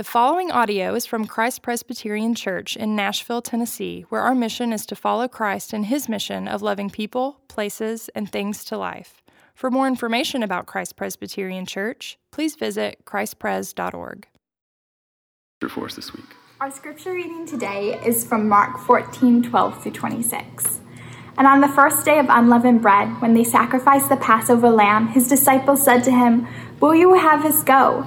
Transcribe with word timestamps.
The 0.00 0.04
following 0.04 0.50
audio 0.50 0.94
is 0.94 1.04
from 1.04 1.26
Christ 1.26 1.60
Presbyterian 1.60 2.34
Church 2.34 2.74
in 2.74 2.96
Nashville, 2.96 3.42
Tennessee, 3.42 4.06
where 4.08 4.22
our 4.22 4.34
mission 4.34 4.72
is 4.72 4.86
to 4.86 4.96
follow 4.96 5.28
Christ 5.28 5.74
in 5.74 5.82
his 5.82 6.08
mission 6.08 6.48
of 6.48 6.62
loving 6.62 6.88
people, 6.88 7.42
places, 7.48 8.08
and 8.14 8.32
things 8.32 8.64
to 8.64 8.78
life. 8.78 9.20
For 9.54 9.70
more 9.70 9.86
information 9.86 10.42
about 10.42 10.64
Christ 10.64 10.96
Presbyterian 10.96 11.66
Church, 11.66 12.18
please 12.30 12.56
visit 12.56 13.04
christpres.org. 13.04 14.26
For 15.68 15.84
us 15.84 15.96
this 15.96 16.14
week. 16.14 16.34
Our 16.62 16.70
scripture 16.70 17.12
reading 17.12 17.44
today 17.44 18.00
is 18.02 18.26
from 18.26 18.48
Mark 18.48 18.78
14 18.78 19.42
12 19.42 19.82
through 19.82 19.92
26. 19.92 20.80
And 21.36 21.46
on 21.46 21.60
the 21.60 21.68
first 21.68 22.06
day 22.06 22.18
of 22.18 22.26
unleavened 22.30 22.80
bread, 22.80 23.08
when 23.20 23.34
they 23.34 23.44
sacrificed 23.44 24.08
the 24.08 24.16
Passover 24.16 24.70
lamb, 24.70 25.08
his 25.08 25.28
disciples 25.28 25.84
said 25.84 26.02
to 26.04 26.10
him, 26.10 26.48
Will 26.80 26.94
you 26.94 27.12
have 27.12 27.44
us 27.44 27.62
go? 27.62 28.06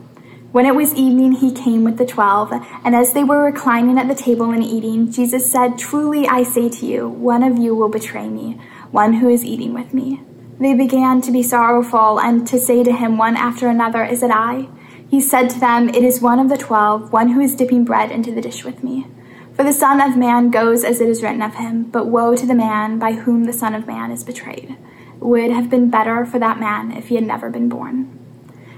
When 0.51 0.65
it 0.65 0.75
was 0.75 0.93
evening, 0.95 1.31
he 1.31 1.53
came 1.53 1.85
with 1.85 1.97
the 1.97 2.05
twelve, 2.05 2.51
and 2.83 2.93
as 2.93 3.13
they 3.13 3.23
were 3.23 3.45
reclining 3.45 3.97
at 3.97 4.09
the 4.09 4.21
table 4.21 4.51
and 4.51 4.61
eating, 4.61 5.09
Jesus 5.09 5.49
said, 5.49 5.77
Truly 5.77 6.27
I 6.27 6.43
say 6.43 6.67
to 6.67 6.85
you, 6.85 7.07
one 7.07 7.41
of 7.41 7.57
you 7.57 7.73
will 7.73 7.87
betray 7.87 8.27
me, 8.27 8.59
one 8.91 9.13
who 9.13 9.29
is 9.29 9.45
eating 9.45 9.73
with 9.73 9.93
me. 9.93 10.21
They 10.59 10.73
began 10.73 11.21
to 11.21 11.31
be 11.31 11.41
sorrowful 11.41 12.19
and 12.19 12.45
to 12.47 12.59
say 12.59 12.83
to 12.83 12.91
him 12.91 13.17
one 13.17 13.37
after 13.37 13.69
another, 13.69 14.03
Is 14.03 14.23
it 14.23 14.29
I? 14.29 14.67
He 15.09 15.21
said 15.21 15.49
to 15.51 15.59
them, 15.61 15.87
It 15.87 16.03
is 16.03 16.19
one 16.19 16.37
of 16.37 16.49
the 16.49 16.57
twelve, 16.57 17.13
one 17.13 17.29
who 17.29 17.39
is 17.39 17.55
dipping 17.55 17.85
bread 17.85 18.11
into 18.11 18.33
the 18.33 18.41
dish 18.41 18.65
with 18.65 18.83
me. 18.83 19.07
For 19.53 19.63
the 19.63 19.71
Son 19.71 20.01
of 20.01 20.17
Man 20.17 20.51
goes 20.51 20.83
as 20.83 20.99
it 20.99 21.07
is 21.07 21.23
written 21.23 21.41
of 21.41 21.55
him, 21.55 21.85
but 21.85 22.07
woe 22.07 22.35
to 22.35 22.45
the 22.45 22.53
man 22.53 22.99
by 22.99 23.13
whom 23.13 23.45
the 23.45 23.53
Son 23.53 23.73
of 23.73 23.87
Man 23.87 24.11
is 24.11 24.25
betrayed. 24.25 24.71
It 25.15 25.23
would 25.23 25.51
have 25.51 25.69
been 25.69 25.89
better 25.89 26.25
for 26.25 26.39
that 26.39 26.59
man 26.59 26.91
if 26.91 27.07
he 27.07 27.15
had 27.15 27.23
never 27.23 27.49
been 27.49 27.69
born. 27.69 28.20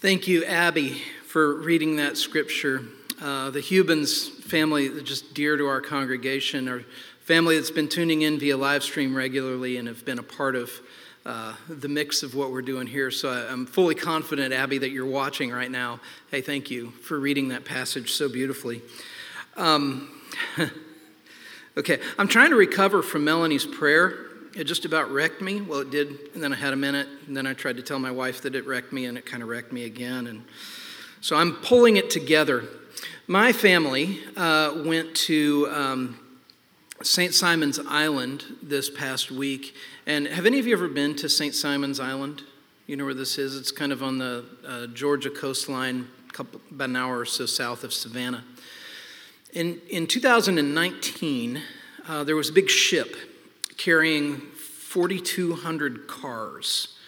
Thank 0.00 0.26
you, 0.26 0.46
Abby, 0.46 1.02
for 1.26 1.56
reading 1.56 1.96
that 1.96 2.16
scripture. 2.16 2.84
Uh, 3.20 3.50
the 3.50 3.60
Hubans 3.60 4.30
family, 4.44 5.02
just 5.02 5.34
dear 5.34 5.58
to 5.58 5.66
our 5.66 5.82
congregation, 5.82 6.68
our 6.68 6.80
family 7.20 7.56
that's 7.56 7.70
been 7.70 7.86
tuning 7.86 8.22
in 8.22 8.38
via 8.38 8.56
live 8.56 8.82
stream 8.82 9.14
regularly 9.14 9.76
and 9.76 9.86
have 9.86 10.06
been 10.06 10.18
a 10.18 10.22
part 10.22 10.56
of 10.56 10.70
uh, 11.26 11.54
the 11.68 11.86
mix 11.86 12.22
of 12.22 12.34
what 12.34 12.50
we're 12.50 12.62
doing 12.62 12.86
here. 12.86 13.10
So 13.10 13.28
I, 13.28 13.52
I'm 13.52 13.66
fully 13.66 13.94
confident, 13.94 14.54
Abby, 14.54 14.78
that 14.78 14.90
you're 14.90 15.04
watching 15.04 15.50
right 15.50 15.70
now. 15.70 16.00
Hey, 16.30 16.40
thank 16.40 16.70
you 16.70 16.92
for 17.02 17.20
reading 17.20 17.48
that 17.48 17.66
passage 17.66 18.12
so 18.12 18.26
beautifully. 18.26 18.80
Um, 19.58 20.18
okay, 21.76 22.00
I'm 22.16 22.28
trying 22.28 22.52
to 22.52 22.56
recover 22.56 23.02
from 23.02 23.26
Melanie's 23.26 23.66
prayer 23.66 24.29
it 24.54 24.64
just 24.64 24.84
about 24.84 25.10
wrecked 25.10 25.40
me. 25.40 25.60
Well, 25.60 25.80
it 25.80 25.90
did, 25.90 26.18
and 26.34 26.42
then 26.42 26.52
I 26.52 26.56
had 26.56 26.72
a 26.72 26.76
minute, 26.76 27.08
and 27.26 27.36
then 27.36 27.46
I 27.46 27.54
tried 27.54 27.76
to 27.76 27.82
tell 27.82 27.98
my 27.98 28.10
wife 28.10 28.42
that 28.42 28.54
it 28.54 28.66
wrecked 28.66 28.92
me, 28.92 29.06
and 29.06 29.16
it 29.16 29.24
kind 29.26 29.42
of 29.42 29.48
wrecked 29.48 29.72
me 29.72 29.84
again. 29.84 30.26
And 30.26 30.44
so 31.20 31.36
I'm 31.36 31.54
pulling 31.56 31.96
it 31.96 32.10
together. 32.10 32.64
My 33.26 33.52
family 33.52 34.20
uh, 34.36 34.82
went 34.84 35.14
to 35.14 35.68
um, 35.70 36.20
St. 37.02 37.32
Simon's 37.32 37.78
Island 37.78 38.44
this 38.62 38.90
past 38.90 39.30
week. 39.30 39.74
And 40.06 40.26
have 40.26 40.46
any 40.46 40.58
of 40.58 40.66
you 40.66 40.74
ever 40.74 40.88
been 40.88 41.14
to 41.16 41.28
St. 41.28 41.54
Simon's 41.54 42.00
Island? 42.00 42.42
You 42.86 42.96
know 42.96 43.04
where 43.04 43.14
this 43.14 43.38
is? 43.38 43.56
It's 43.56 43.70
kind 43.70 43.92
of 43.92 44.02
on 44.02 44.18
the 44.18 44.44
uh, 44.66 44.86
Georgia 44.88 45.30
coastline, 45.30 46.08
couple, 46.32 46.60
about 46.70 46.90
an 46.90 46.96
hour 46.96 47.20
or 47.20 47.24
so 47.24 47.46
south 47.46 47.84
of 47.84 47.94
Savannah. 47.94 48.44
In, 49.52 49.80
in 49.88 50.06
2019, 50.06 51.62
uh, 52.08 52.24
there 52.24 52.36
was 52.36 52.50
a 52.50 52.52
big 52.52 52.68
ship 52.68 53.16
carrying 53.80 54.38
4,200 54.38 56.06
cars. 56.06 56.98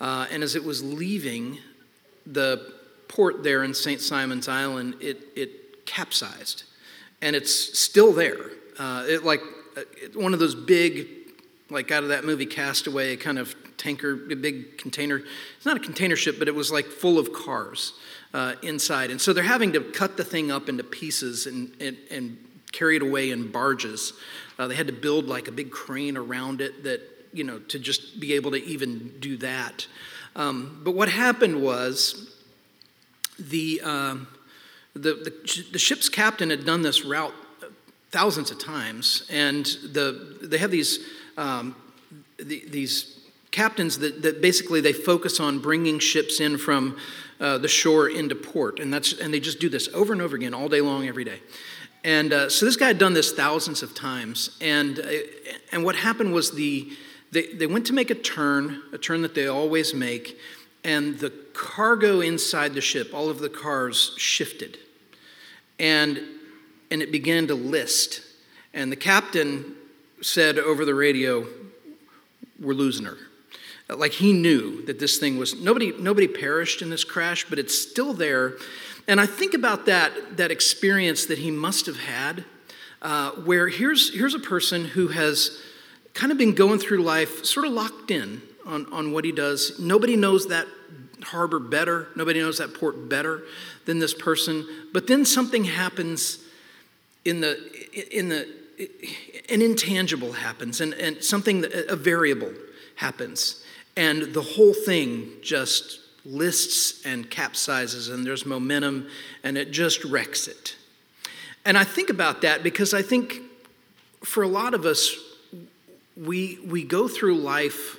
Uh, 0.00 0.26
and 0.30 0.42
as 0.42 0.54
it 0.54 0.62
was 0.62 0.82
leaving 0.82 1.58
the 2.26 2.74
port 3.08 3.42
there 3.42 3.64
in 3.64 3.72
St. 3.72 4.00
Simon's 4.00 4.46
Island, 4.46 4.96
it, 5.00 5.28
it 5.34 5.86
capsized. 5.86 6.64
And 7.22 7.34
it's 7.34 7.78
still 7.78 8.12
there. 8.12 8.50
Uh, 8.78 9.04
it 9.08 9.24
like 9.24 9.40
uh, 9.76 9.82
one 10.14 10.34
of 10.34 10.40
those 10.40 10.54
big, 10.54 11.08
like 11.70 11.90
out 11.90 12.02
of 12.02 12.10
that 12.10 12.24
movie 12.24 12.46
Castaway, 12.46 13.16
kind 13.16 13.38
of 13.38 13.54
tanker, 13.78 14.12
a 14.30 14.36
big 14.36 14.76
container. 14.76 15.22
It's 15.56 15.66
not 15.66 15.78
a 15.78 15.80
container 15.80 16.16
ship, 16.16 16.38
but 16.38 16.48
it 16.48 16.54
was 16.54 16.70
like 16.70 16.84
full 16.84 17.18
of 17.18 17.32
cars 17.32 17.94
uh, 18.34 18.54
inside. 18.62 19.10
And 19.10 19.20
so 19.20 19.32
they're 19.32 19.42
having 19.42 19.72
to 19.72 19.80
cut 19.80 20.18
the 20.18 20.24
thing 20.24 20.50
up 20.50 20.68
into 20.68 20.84
pieces 20.84 21.46
and, 21.46 21.74
and, 21.80 21.96
and 22.10 22.36
carry 22.72 22.96
it 22.96 23.02
away 23.02 23.30
in 23.30 23.50
barges. 23.50 24.12
Uh, 24.60 24.68
they 24.68 24.74
had 24.74 24.88
to 24.88 24.92
build 24.92 25.26
like 25.26 25.48
a 25.48 25.52
big 25.52 25.70
crane 25.70 26.18
around 26.18 26.60
it 26.60 26.84
that, 26.84 27.00
you 27.32 27.42
know, 27.42 27.58
to 27.60 27.78
just 27.78 28.20
be 28.20 28.34
able 28.34 28.50
to 28.50 28.62
even 28.62 29.10
do 29.18 29.38
that. 29.38 29.86
Um, 30.36 30.82
but 30.84 30.90
what 30.90 31.08
happened 31.08 31.62
was 31.62 32.36
the, 33.38 33.80
um, 33.80 34.28
the, 34.92 35.14
the, 35.14 35.64
the, 35.72 35.78
ship's 35.78 36.10
captain 36.10 36.50
had 36.50 36.66
done 36.66 36.82
this 36.82 37.06
route 37.06 37.32
thousands 38.10 38.50
of 38.50 38.58
times, 38.58 39.26
and 39.30 39.64
the, 39.64 40.36
they 40.42 40.58
have 40.58 40.70
these, 40.70 40.98
um, 41.38 41.74
the, 42.36 42.62
these 42.68 43.18
captains 43.52 43.98
that, 44.00 44.20
that 44.20 44.42
basically 44.42 44.82
they 44.82 44.92
focus 44.92 45.40
on 45.40 45.60
bringing 45.60 45.98
ships 45.98 46.38
in 46.38 46.58
from 46.58 46.98
uh, 47.40 47.56
the 47.56 47.66
shore 47.66 48.10
into 48.10 48.34
port, 48.34 48.78
and, 48.78 48.92
that's, 48.92 49.14
and 49.14 49.32
they 49.32 49.40
just 49.40 49.58
do 49.58 49.70
this 49.70 49.88
over 49.94 50.12
and 50.12 50.20
over 50.20 50.36
again 50.36 50.52
all 50.52 50.68
day 50.68 50.82
long, 50.82 51.08
every 51.08 51.24
day. 51.24 51.40
And 52.04 52.32
uh, 52.32 52.48
so 52.48 52.64
this 52.64 52.76
guy 52.76 52.88
had 52.88 52.98
done 52.98 53.12
this 53.12 53.32
thousands 53.32 53.82
of 53.82 53.94
times. 53.94 54.56
And, 54.60 54.98
uh, 54.98 55.08
and 55.72 55.84
what 55.84 55.96
happened 55.96 56.32
was 56.32 56.52
the, 56.52 56.90
they, 57.30 57.52
they 57.52 57.66
went 57.66 57.86
to 57.86 57.92
make 57.92 58.10
a 58.10 58.14
turn, 58.14 58.82
a 58.92 58.98
turn 58.98 59.22
that 59.22 59.34
they 59.34 59.46
always 59.46 59.92
make, 59.94 60.38
and 60.82 61.18
the 61.18 61.30
cargo 61.52 62.20
inside 62.20 62.74
the 62.74 62.80
ship, 62.80 63.12
all 63.12 63.28
of 63.28 63.38
the 63.38 63.50
cars 63.50 64.14
shifted. 64.16 64.78
And, 65.78 66.20
and 66.90 67.02
it 67.02 67.12
began 67.12 67.46
to 67.48 67.54
list. 67.54 68.22
And 68.72 68.90
the 68.90 68.96
captain 68.96 69.76
said 70.22 70.58
over 70.58 70.84
the 70.84 70.94
radio, 70.94 71.46
We're 72.58 72.74
losing 72.74 73.04
her. 73.04 73.18
Like 73.88 74.12
he 74.12 74.32
knew 74.32 74.84
that 74.86 74.98
this 74.98 75.18
thing 75.18 75.36
was, 75.36 75.60
nobody, 75.60 75.92
nobody 75.98 76.28
perished 76.28 76.80
in 76.80 76.90
this 76.90 77.04
crash, 77.04 77.44
but 77.48 77.58
it's 77.58 77.76
still 77.76 78.12
there. 78.12 78.54
And 79.08 79.20
I 79.20 79.26
think 79.26 79.54
about 79.54 79.86
that, 79.86 80.36
that 80.36 80.50
experience 80.50 81.26
that 81.26 81.38
he 81.38 81.50
must 81.50 81.86
have 81.86 81.98
had, 81.98 82.44
uh, 83.02 83.30
where 83.32 83.68
here's, 83.68 84.14
here's 84.14 84.34
a 84.34 84.38
person 84.40 84.84
who 84.84 85.08
has 85.08 85.58
kind 86.14 86.30
of 86.32 86.38
been 86.38 86.54
going 86.54 86.78
through 86.78 87.02
life 87.02 87.44
sort 87.44 87.66
of 87.66 87.72
locked 87.72 88.10
in 88.10 88.42
on, 88.66 88.86
on 88.92 89.12
what 89.12 89.24
he 89.24 89.32
does. 89.32 89.78
Nobody 89.80 90.16
knows 90.16 90.48
that 90.48 90.66
harbor 91.22 91.58
better, 91.58 92.08
nobody 92.16 92.40
knows 92.40 92.58
that 92.58 92.74
port 92.74 93.08
better 93.08 93.42
than 93.84 93.98
this 93.98 94.14
person. 94.14 94.66
But 94.92 95.06
then 95.06 95.24
something 95.24 95.64
happens 95.64 96.38
in 97.24 97.40
the, 97.40 97.58
in 98.16 98.28
the, 98.28 98.48
an 99.50 99.62
intangible 99.62 100.32
happens, 100.32 100.80
and, 100.80 100.94
and 100.94 101.22
something, 101.22 101.64
a 101.88 101.96
variable 101.96 102.52
happens. 102.96 103.62
And 103.96 104.32
the 104.34 104.42
whole 104.42 104.72
thing 104.72 105.30
just 105.42 105.99
lists 106.24 107.04
and 107.04 107.30
capsizes, 107.30 108.12
and 108.12 108.26
there's 108.26 108.44
momentum, 108.44 109.08
and 109.42 109.56
it 109.56 109.70
just 109.70 110.04
wrecks 110.04 110.48
it. 110.48 110.76
And 111.64 111.76
I 111.76 111.84
think 111.84 112.10
about 112.10 112.42
that 112.42 112.62
because 112.62 112.94
I 112.94 113.02
think 113.02 113.40
for 114.22 114.42
a 114.42 114.48
lot 114.48 114.74
of 114.74 114.84
us, 114.84 115.14
we, 116.16 116.58
we 116.66 116.84
go 116.84 117.08
through 117.08 117.36
life 117.36 117.98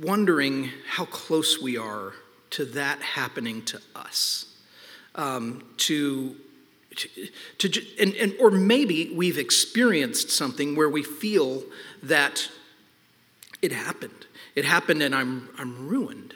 wondering 0.00 0.70
how 0.88 1.04
close 1.04 1.60
we 1.60 1.76
are 1.76 2.12
to 2.50 2.64
that 2.64 3.00
happening 3.02 3.62
to 3.64 3.80
us. 3.94 4.46
Um, 5.14 5.64
to, 5.78 6.36
to, 6.96 7.08
to 7.58 7.82
and, 8.00 8.14
and, 8.14 8.34
or 8.40 8.50
maybe 8.50 9.12
we've 9.14 9.38
experienced 9.38 10.30
something 10.30 10.74
where 10.74 10.88
we 10.88 11.02
feel 11.02 11.62
that 12.02 12.48
it 13.62 13.72
happened. 13.72 14.26
It 14.54 14.64
happened 14.64 15.02
and 15.02 15.14
I'm, 15.14 15.48
I'm 15.58 15.88
ruined. 15.88 16.34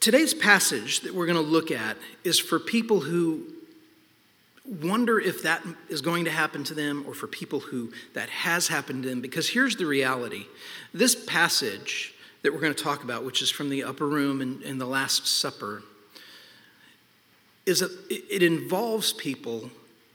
Today's 0.00 0.34
passage 0.34 1.00
that 1.00 1.14
we're 1.14 1.26
going 1.26 1.42
to 1.42 1.50
look 1.50 1.70
at 1.70 1.96
is 2.24 2.38
for 2.38 2.58
people 2.58 3.00
who 3.00 3.44
wonder 4.80 5.20
if 5.20 5.42
that 5.42 5.64
is 5.88 6.00
going 6.00 6.24
to 6.24 6.30
happen 6.30 6.64
to 6.64 6.74
them 6.74 7.04
or 7.06 7.14
for 7.14 7.26
people 7.26 7.60
who 7.60 7.92
that 8.14 8.28
has 8.28 8.68
happened 8.68 9.04
to 9.04 9.08
them. 9.08 9.20
Because 9.20 9.48
here's 9.48 9.76
the 9.76 9.86
reality. 9.86 10.46
This 10.92 11.14
passage 11.14 12.14
that 12.42 12.52
we're 12.52 12.60
going 12.60 12.74
to 12.74 12.82
talk 12.82 13.04
about 13.04 13.24
which 13.24 13.42
is 13.42 13.50
from 13.50 13.70
the 13.70 13.84
upper 13.84 14.06
room 14.06 14.40
in 14.64 14.78
the 14.78 14.86
last 14.86 15.26
supper 15.26 15.82
is 17.64 17.82
a, 17.82 17.88
it 18.10 18.42
involves 18.42 19.12
people 19.12 19.70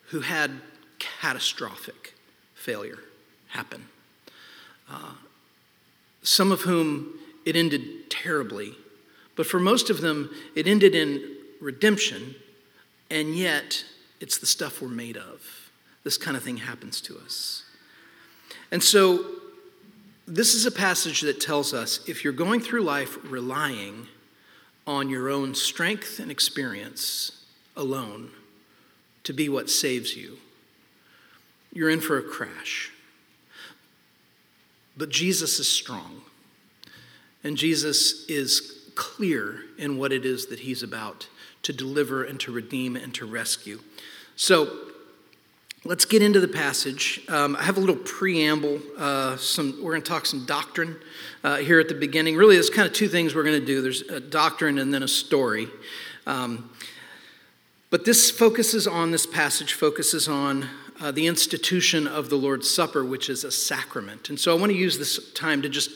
who 0.07 0.19
had 0.19 0.51
catastrophic 0.99 2.13
failure 2.55 2.99
happen. 3.47 3.85
Uh, 4.89 5.13
some 6.27 6.51
of 6.51 6.61
whom 6.61 7.19
it 7.45 7.55
ended 7.55 8.09
terribly 8.09 8.75
but 9.35 9.45
for 9.45 9.59
most 9.59 9.89
of 9.89 10.01
them 10.01 10.29
it 10.55 10.67
ended 10.67 10.95
in 10.95 11.21
redemption 11.61 12.35
and 13.09 13.35
yet 13.35 13.83
it's 14.19 14.37
the 14.37 14.45
stuff 14.45 14.81
we're 14.81 14.89
made 14.89 15.17
of. 15.17 15.69
This 16.03 16.17
kind 16.17 16.35
of 16.35 16.43
thing 16.43 16.57
happens 16.57 17.01
to 17.01 17.17
us. 17.17 17.63
And 18.71 18.83
so, 18.83 19.25
this 20.27 20.55
is 20.55 20.65
a 20.65 20.71
passage 20.71 21.21
that 21.21 21.39
tells 21.39 21.73
us 21.73 22.01
if 22.07 22.23
you're 22.23 22.33
going 22.33 22.59
through 22.59 22.81
life 22.81 23.17
relying 23.23 24.07
on 24.85 25.09
your 25.09 25.29
own 25.29 25.55
strength 25.55 26.19
and 26.19 26.29
experience 26.29 27.45
alone 27.77 28.31
to 29.23 29.31
be 29.31 29.47
what 29.47 29.69
saves 29.69 30.17
you, 30.17 30.37
you're 31.71 31.89
in 31.89 32.01
for 32.01 32.17
a 32.17 32.23
crash. 32.23 32.91
But 34.97 35.09
Jesus 35.09 35.59
is 35.59 35.69
strong, 35.69 36.21
and 37.43 37.55
Jesus 37.55 38.25
is 38.27 38.91
clear 38.95 39.61
in 39.77 39.97
what 39.97 40.11
it 40.11 40.25
is 40.25 40.47
that 40.47 40.59
he's 40.59 40.81
about 40.81 41.27
to 41.61 41.71
deliver 41.71 42.23
and 42.23 42.39
to 42.39 42.51
redeem 42.51 42.95
and 42.95 43.13
to 43.13 43.25
rescue. 43.25 43.79
So 44.35 44.75
let's 45.85 46.05
get 46.05 46.21
into 46.21 46.39
the 46.39 46.47
passage. 46.47 47.21
Um, 47.29 47.55
I 47.55 47.63
have 47.63 47.77
a 47.77 47.79
little 47.79 47.95
preamble. 47.95 48.79
Uh, 48.97 49.37
some 49.37 49.77
we're 49.83 49.91
going 49.91 50.01
to 50.01 50.09
talk 50.09 50.25
some 50.25 50.45
doctrine 50.45 50.95
uh, 51.43 51.57
here 51.57 51.79
at 51.79 51.87
the 51.87 51.95
beginning. 51.95 52.35
Really, 52.35 52.55
there's 52.55 52.69
kind 52.69 52.87
of 52.87 52.93
two 52.93 53.07
things 53.07 53.35
we're 53.35 53.43
going 53.43 53.59
to 53.59 53.65
do. 53.65 53.81
There's 53.81 54.01
a 54.01 54.19
doctrine 54.19 54.79
and 54.79 54.93
then 54.93 55.03
a 55.03 55.07
story. 55.07 55.67
Um, 56.25 56.71
but 57.89 58.03
this 58.03 58.29
focuses 58.29 58.85
on 58.87 59.11
this 59.11 59.25
passage 59.25 59.73
focuses 59.73 60.27
on 60.27 60.67
uh, 60.99 61.11
the 61.11 61.27
institution 61.27 62.07
of 62.07 62.29
the 62.29 62.35
Lord's 62.35 62.69
Supper, 62.69 63.05
which 63.05 63.29
is 63.29 63.43
a 63.43 63.51
sacrament. 63.51 64.29
And 64.29 64.39
so 64.39 64.55
I 64.55 64.59
want 64.59 64.71
to 64.71 64.77
use 64.77 64.97
this 64.97 65.31
time 65.33 65.61
to 65.61 65.69
just 65.69 65.91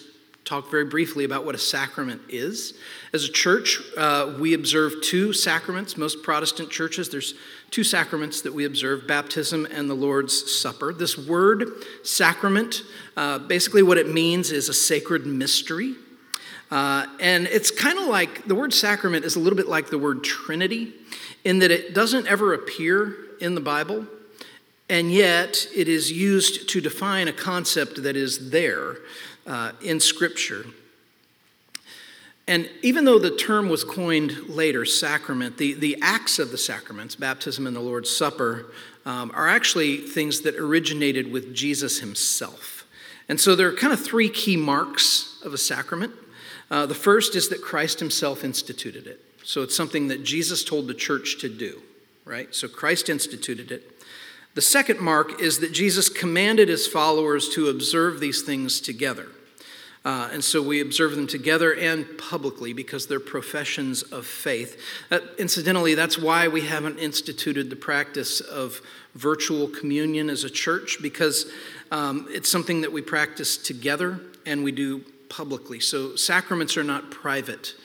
talk 0.45 0.69
very 0.69 0.85
briefly 0.85 1.23
about 1.23 1.45
what 1.45 1.55
a 1.55 1.57
sacrament 1.59 2.21
is. 2.27 2.73
As 3.13 3.23
a 3.23 3.31
church, 3.31 3.79
uh, 3.97 4.35
we 4.39 4.53
observe 4.53 4.93
two 5.03 5.33
sacraments. 5.33 5.97
Most 5.97 6.23
Protestant 6.23 6.69
churches, 6.69 7.09
there's 7.09 7.35
two 7.69 7.83
sacraments 7.83 8.41
that 8.41 8.53
we 8.53 8.65
observe 8.65 9.07
baptism 9.07 9.65
and 9.71 9.89
the 9.89 9.93
Lord's 9.93 10.59
Supper. 10.59 10.93
This 10.93 11.17
word, 11.17 11.69
sacrament, 12.03 12.83
uh, 13.15 13.39
basically 13.39 13.83
what 13.83 13.97
it 13.97 14.09
means 14.09 14.51
is 14.51 14.67
a 14.67 14.73
sacred 14.73 15.25
mystery. 15.25 15.95
Uh, 16.69 17.05
and 17.19 17.47
it's 17.47 17.69
kind 17.69 17.99
of 17.99 18.07
like 18.07 18.45
the 18.45 18.55
word 18.55 18.73
sacrament 18.73 19.25
is 19.25 19.35
a 19.35 19.39
little 19.39 19.57
bit 19.57 19.67
like 19.67 19.89
the 19.89 19.97
word 19.97 20.23
Trinity 20.23 20.93
in 21.43 21.59
that 21.59 21.69
it 21.69 21.93
doesn't 21.93 22.27
ever 22.27 22.53
appear 22.53 23.15
in 23.39 23.55
the 23.55 23.61
Bible, 23.61 24.05
and 24.91 25.09
yet 25.09 25.67
it 25.73 25.87
is 25.87 26.11
used 26.11 26.67
to 26.67 26.81
define 26.81 27.29
a 27.29 27.33
concept 27.33 28.03
that 28.03 28.17
is 28.17 28.51
there 28.51 28.97
uh, 29.47 29.71
in 29.81 30.01
Scripture. 30.01 30.65
And 32.45 32.69
even 32.81 33.05
though 33.05 33.17
the 33.17 33.37
term 33.37 33.69
was 33.69 33.85
coined 33.85 34.49
later, 34.49 34.83
sacrament, 34.83 35.57
the, 35.57 35.75
the 35.75 35.97
acts 36.01 36.39
of 36.39 36.51
the 36.51 36.57
sacraments, 36.57 37.15
baptism 37.15 37.67
and 37.67 37.73
the 37.73 37.79
Lord's 37.79 38.09
Supper, 38.09 38.73
um, 39.05 39.31
are 39.33 39.47
actually 39.47 39.95
things 39.95 40.41
that 40.41 40.55
originated 40.55 41.31
with 41.31 41.55
Jesus 41.55 42.01
himself. 42.01 42.83
And 43.29 43.39
so 43.39 43.55
there 43.55 43.69
are 43.69 43.75
kind 43.75 43.93
of 43.93 44.03
three 44.03 44.27
key 44.27 44.57
marks 44.57 45.41
of 45.45 45.53
a 45.53 45.57
sacrament. 45.57 46.13
Uh, 46.69 46.85
the 46.85 46.93
first 46.93 47.33
is 47.37 47.47
that 47.47 47.61
Christ 47.61 48.01
himself 48.01 48.43
instituted 48.43 49.07
it. 49.07 49.21
So 49.45 49.61
it's 49.61 49.75
something 49.75 50.09
that 50.09 50.25
Jesus 50.25 50.65
told 50.65 50.87
the 50.87 50.93
church 50.93 51.39
to 51.39 51.47
do, 51.47 51.81
right? 52.25 52.53
So 52.53 52.67
Christ 52.67 53.07
instituted 53.07 53.71
it. 53.71 53.87
The 54.53 54.61
second 54.61 54.99
mark 54.99 55.41
is 55.41 55.59
that 55.59 55.71
Jesus 55.71 56.09
commanded 56.09 56.67
his 56.67 56.87
followers 56.87 57.49
to 57.49 57.69
observe 57.69 58.19
these 58.19 58.41
things 58.41 58.81
together. 58.81 59.27
Uh, 60.03 60.29
and 60.33 60.43
so 60.43 60.61
we 60.61 60.81
observe 60.81 61.15
them 61.15 61.27
together 61.27 61.75
and 61.75 62.07
publicly 62.17 62.73
because 62.73 63.05
they're 63.05 63.19
professions 63.19 64.01
of 64.01 64.25
faith. 64.25 64.81
Uh, 65.11 65.19
incidentally, 65.37 65.93
that's 65.93 66.17
why 66.17 66.47
we 66.47 66.61
haven't 66.61 66.97
instituted 66.97 67.69
the 67.69 67.75
practice 67.75 68.41
of 68.41 68.81
virtual 69.13 69.67
communion 69.67 70.29
as 70.29 70.43
a 70.43 70.49
church 70.49 70.97
because 71.01 71.51
um, 71.91 72.27
it's 72.31 72.49
something 72.49 72.81
that 72.81 72.91
we 72.91 73.01
practice 73.01 73.57
together 73.57 74.19
and 74.45 74.63
we 74.63 74.71
do 74.71 75.03
publicly. 75.29 75.79
So 75.79 76.15
sacraments 76.15 76.75
are 76.77 76.83
not 76.83 77.11
private 77.11 77.75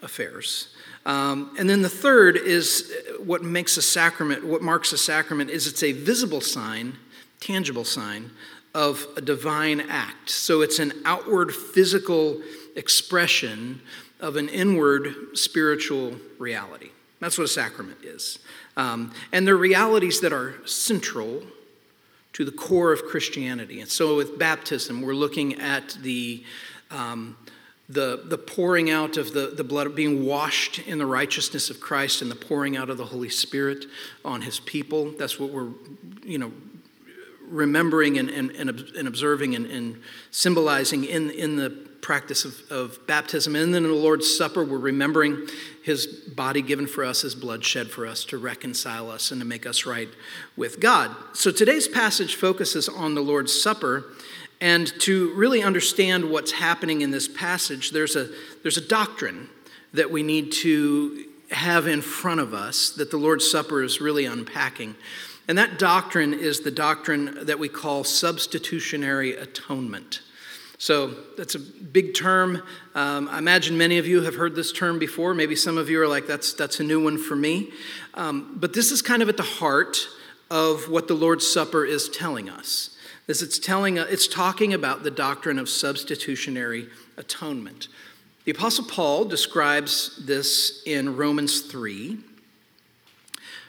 affairs. 0.00 0.68
Um, 1.06 1.54
and 1.58 1.68
then 1.68 1.82
the 1.82 1.88
third 1.88 2.36
is 2.36 2.90
uh, 2.90 3.22
what 3.22 3.42
makes 3.42 3.76
a 3.76 3.82
sacrament, 3.82 4.44
what 4.44 4.62
marks 4.62 4.92
a 4.92 4.98
sacrament 4.98 5.50
is 5.50 5.66
it's 5.66 5.82
a 5.82 5.92
visible 5.92 6.40
sign, 6.40 6.94
tangible 7.40 7.84
sign 7.84 8.30
of 8.74 9.06
a 9.16 9.20
divine 9.20 9.80
act. 9.82 10.30
So 10.30 10.62
it's 10.62 10.78
an 10.78 10.92
outward 11.04 11.54
physical 11.54 12.40
expression 12.74 13.80
of 14.18 14.36
an 14.36 14.48
inward 14.48 15.36
spiritual 15.36 16.16
reality. 16.38 16.90
That's 17.20 17.38
what 17.38 17.44
a 17.44 17.48
sacrament 17.48 17.98
is. 18.02 18.38
Um, 18.76 19.12
and 19.32 19.46
they're 19.46 19.56
realities 19.56 20.20
that 20.20 20.32
are 20.32 20.54
central 20.66 21.42
to 22.32 22.44
the 22.44 22.50
core 22.50 22.92
of 22.92 23.04
Christianity. 23.04 23.80
And 23.80 23.90
so 23.90 24.16
with 24.16 24.38
baptism, 24.38 25.02
we're 25.02 25.14
looking 25.14 25.60
at 25.60 25.90
the 26.00 26.42
um, 26.90 27.36
the, 27.94 28.22
the 28.24 28.36
pouring 28.36 28.90
out 28.90 29.16
of 29.16 29.32
the, 29.32 29.52
the 29.56 29.64
blood, 29.64 29.94
being 29.94 30.26
washed 30.26 30.80
in 30.80 30.98
the 30.98 31.06
righteousness 31.06 31.70
of 31.70 31.80
Christ 31.80 32.22
and 32.22 32.30
the 32.30 32.36
pouring 32.36 32.76
out 32.76 32.90
of 32.90 32.98
the 32.98 33.06
Holy 33.06 33.28
Spirit 33.28 33.86
on 34.24 34.42
his 34.42 34.60
people. 34.60 35.12
That's 35.12 35.38
what 35.38 35.50
we're, 35.50 35.70
you 36.24 36.38
know, 36.38 36.52
remembering 37.48 38.18
and, 38.18 38.28
and, 38.30 38.50
and 38.50 39.06
observing 39.06 39.54
and, 39.54 39.66
and, 39.66 40.02
symbolizing 40.30 41.04
in, 41.04 41.30
in 41.30 41.56
the 41.56 41.70
practice 41.70 42.44
of, 42.44 42.60
of 42.70 43.06
baptism. 43.06 43.54
And 43.54 43.72
then 43.72 43.84
in 43.84 43.90
the 43.90 43.96
Lord's 43.96 44.36
Supper, 44.36 44.64
we're 44.64 44.78
remembering 44.78 45.46
his 45.82 46.06
body 46.06 46.62
given 46.62 46.86
for 46.86 47.04
us, 47.04 47.22
his 47.22 47.34
blood 47.34 47.64
shed 47.64 47.90
for 47.90 48.06
us 48.06 48.24
to 48.26 48.38
reconcile 48.38 49.10
us 49.10 49.30
and 49.30 49.40
to 49.40 49.46
make 49.46 49.66
us 49.66 49.86
right 49.86 50.08
with 50.56 50.80
God. 50.80 51.14
So 51.34 51.52
today's 51.52 51.86
passage 51.86 52.34
focuses 52.34 52.88
on 52.88 53.14
the 53.14 53.20
Lord's 53.20 53.52
Supper 53.52 54.04
and 54.60 54.86
to 55.00 55.34
really 55.34 55.62
understand 55.62 56.30
what's 56.30 56.52
happening 56.52 57.02
in 57.02 57.10
this 57.10 57.28
passage, 57.28 57.90
there's 57.90 58.16
a, 58.16 58.28
there's 58.62 58.76
a 58.76 58.86
doctrine 58.86 59.48
that 59.92 60.10
we 60.10 60.22
need 60.22 60.52
to 60.52 61.26
have 61.50 61.86
in 61.86 62.00
front 62.00 62.40
of 62.40 62.54
us 62.54 62.90
that 62.90 63.10
the 63.10 63.16
Lord's 63.16 63.48
Supper 63.50 63.82
is 63.82 64.00
really 64.00 64.24
unpacking. 64.24 64.94
And 65.46 65.58
that 65.58 65.78
doctrine 65.78 66.32
is 66.32 66.60
the 66.60 66.70
doctrine 66.70 67.46
that 67.46 67.58
we 67.58 67.68
call 67.68 68.02
substitutionary 68.02 69.34
atonement. 69.36 70.20
So 70.78 71.14
that's 71.36 71.54
a 71.54 71.58
big 71.58 72.14
term. 72.14 72.62
Um, 72.94 73.28
I 73.28 73.38
imagine 73.38 73.78
many 73.78 73.98
of 73.98 74.06
you 74.06 74.22
have 74.22 74.34
heard 74.34 74.54
this 74.54 74.72
term 74.72 74.98
before. 74.98 75.34
Maybe 75.34 75.54
some 75.54 75.78
of 75.78 75.88
you 75.88 76.00
are 76.00 76.08
like, 76.08 76.26
that's, 76.26 76.54
that's 76.54 76.80
a 76.80 76.84
new 76.84 77.02
one 77.02 77.18
for 77.18 77.36
me. 77.36 77.70
Um, 78.14 78.56
but 78.58 78.72
this 78.72 78.90
is 78.90 79.02
kind 79.02 79.22
of 79.22 79.28
at 79.28 79.36
the 79.36 79.42
heart 79.42 80.08
of 80.50 80.90
what 80.90 81.08
the 81.08 81.14
Lord's 81.14 81.46
Supper 81.46 81.84
is 81.84 82.08
telling 82.08 82.48
us 82.48 82.93
is 83.26 83.42
it's 83.42 83.58
telling 83.58 83.98
uh, 83.98 84.06
it's 84.08 84.28
talking 84.28 84.74
about 84.74 85.02
the 85.02 85.10
doctrine 85.10 85.58
of 85.58 85.68
substitutionary 85.68 86.88
atonement. 87.16 87.88
The 88.44 88.52
apostle 88.52 88.84
Paul 88.84 89.24
describes 89.24 90.20
this 90.24 90.82
in 90.84 91.16
Romans 91.16 91.62
3 91.62 92.18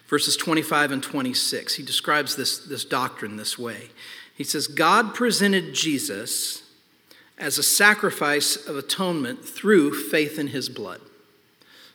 verses 0.08 0.38
25 0.38 0.92
and 0.92 1.04
26. 1.04 1.76
He 1.76 1.84
describes 1.84 2.36
this, 2.36 2.60
this 2.60 2.86
doctrine 2.86 3.38
this 3.38 3.58
way. 3.58 3.90
He 4.36 4.44
says, 4.44 4.68
God 4.68 5.14
presented 5.14 5.74
Jesus 5.74 6.64
as 7.38 7.58
a 7.58 7.64
sacrifice 7.64 8.56
of 8.56 8.78
atonement 8.78 9.44
through 9.44 9.94
faith 10.10 10.40
in 10.40 10.48
his 10.48 10.70
blood. 10.70 11.02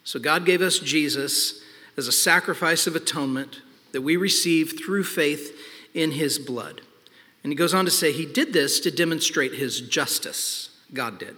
So 0.05 0.19
God 0.19 0.45
gave 0.45 0.61
us 0.61 0.79
Jesus 0.79 1.63
as 1.97 2.09
a 2.09 2.13
sacrifice 2.13 2.87
of 2.87 2.97
atonement 2.97 3.61
that 3.93 4.03
we 4.03 4.17
receive 4.17 4.79
through 4.79 5.05
faith 5.05 5.57
in 5.95 6.13
his 6.13 6.39
blood. 6.39 6.83
And 7.43 7.53
he 7.53 7.57
goes 7.57 7.73
on 7.75 7.85
to 7.85 7.91
say, 7.91 8.13
He 8.13 8.27
did 8.27 8.53
this 8.53 8.81
to 8.81 8.91
demonstrate 8.91 9.55
His 9.55 9.81
justice. 9.81 10.71
God 10.93 11.19
did. 11.19 11.37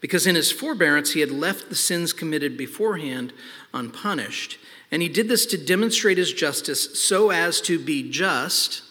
because 0.00 0.26
in 0.26 0.34
his 0.34 0.52
forbearance 0.52 1.14
he 1.14 1.20
had 1.20 1.30
left 1.30 1.70
the 1.70 1.74
sins 1.74 2.12
committed 2.12 2.58
beforehand 2.58 3.32
unpunished. 3.72 4.58
And 4.90 5.00
he 5.00 5.08
did 5.08 5.28
this 5.28 5.46
to 5.46 5.56
demonstrate 5.56 6.18
his 6.18 6.30
justice 6.30 7.00
so 7.00 7.30
as 7.30 7.58
to 7.62 7.78
be 7.78 8.10
just 8.10 8.82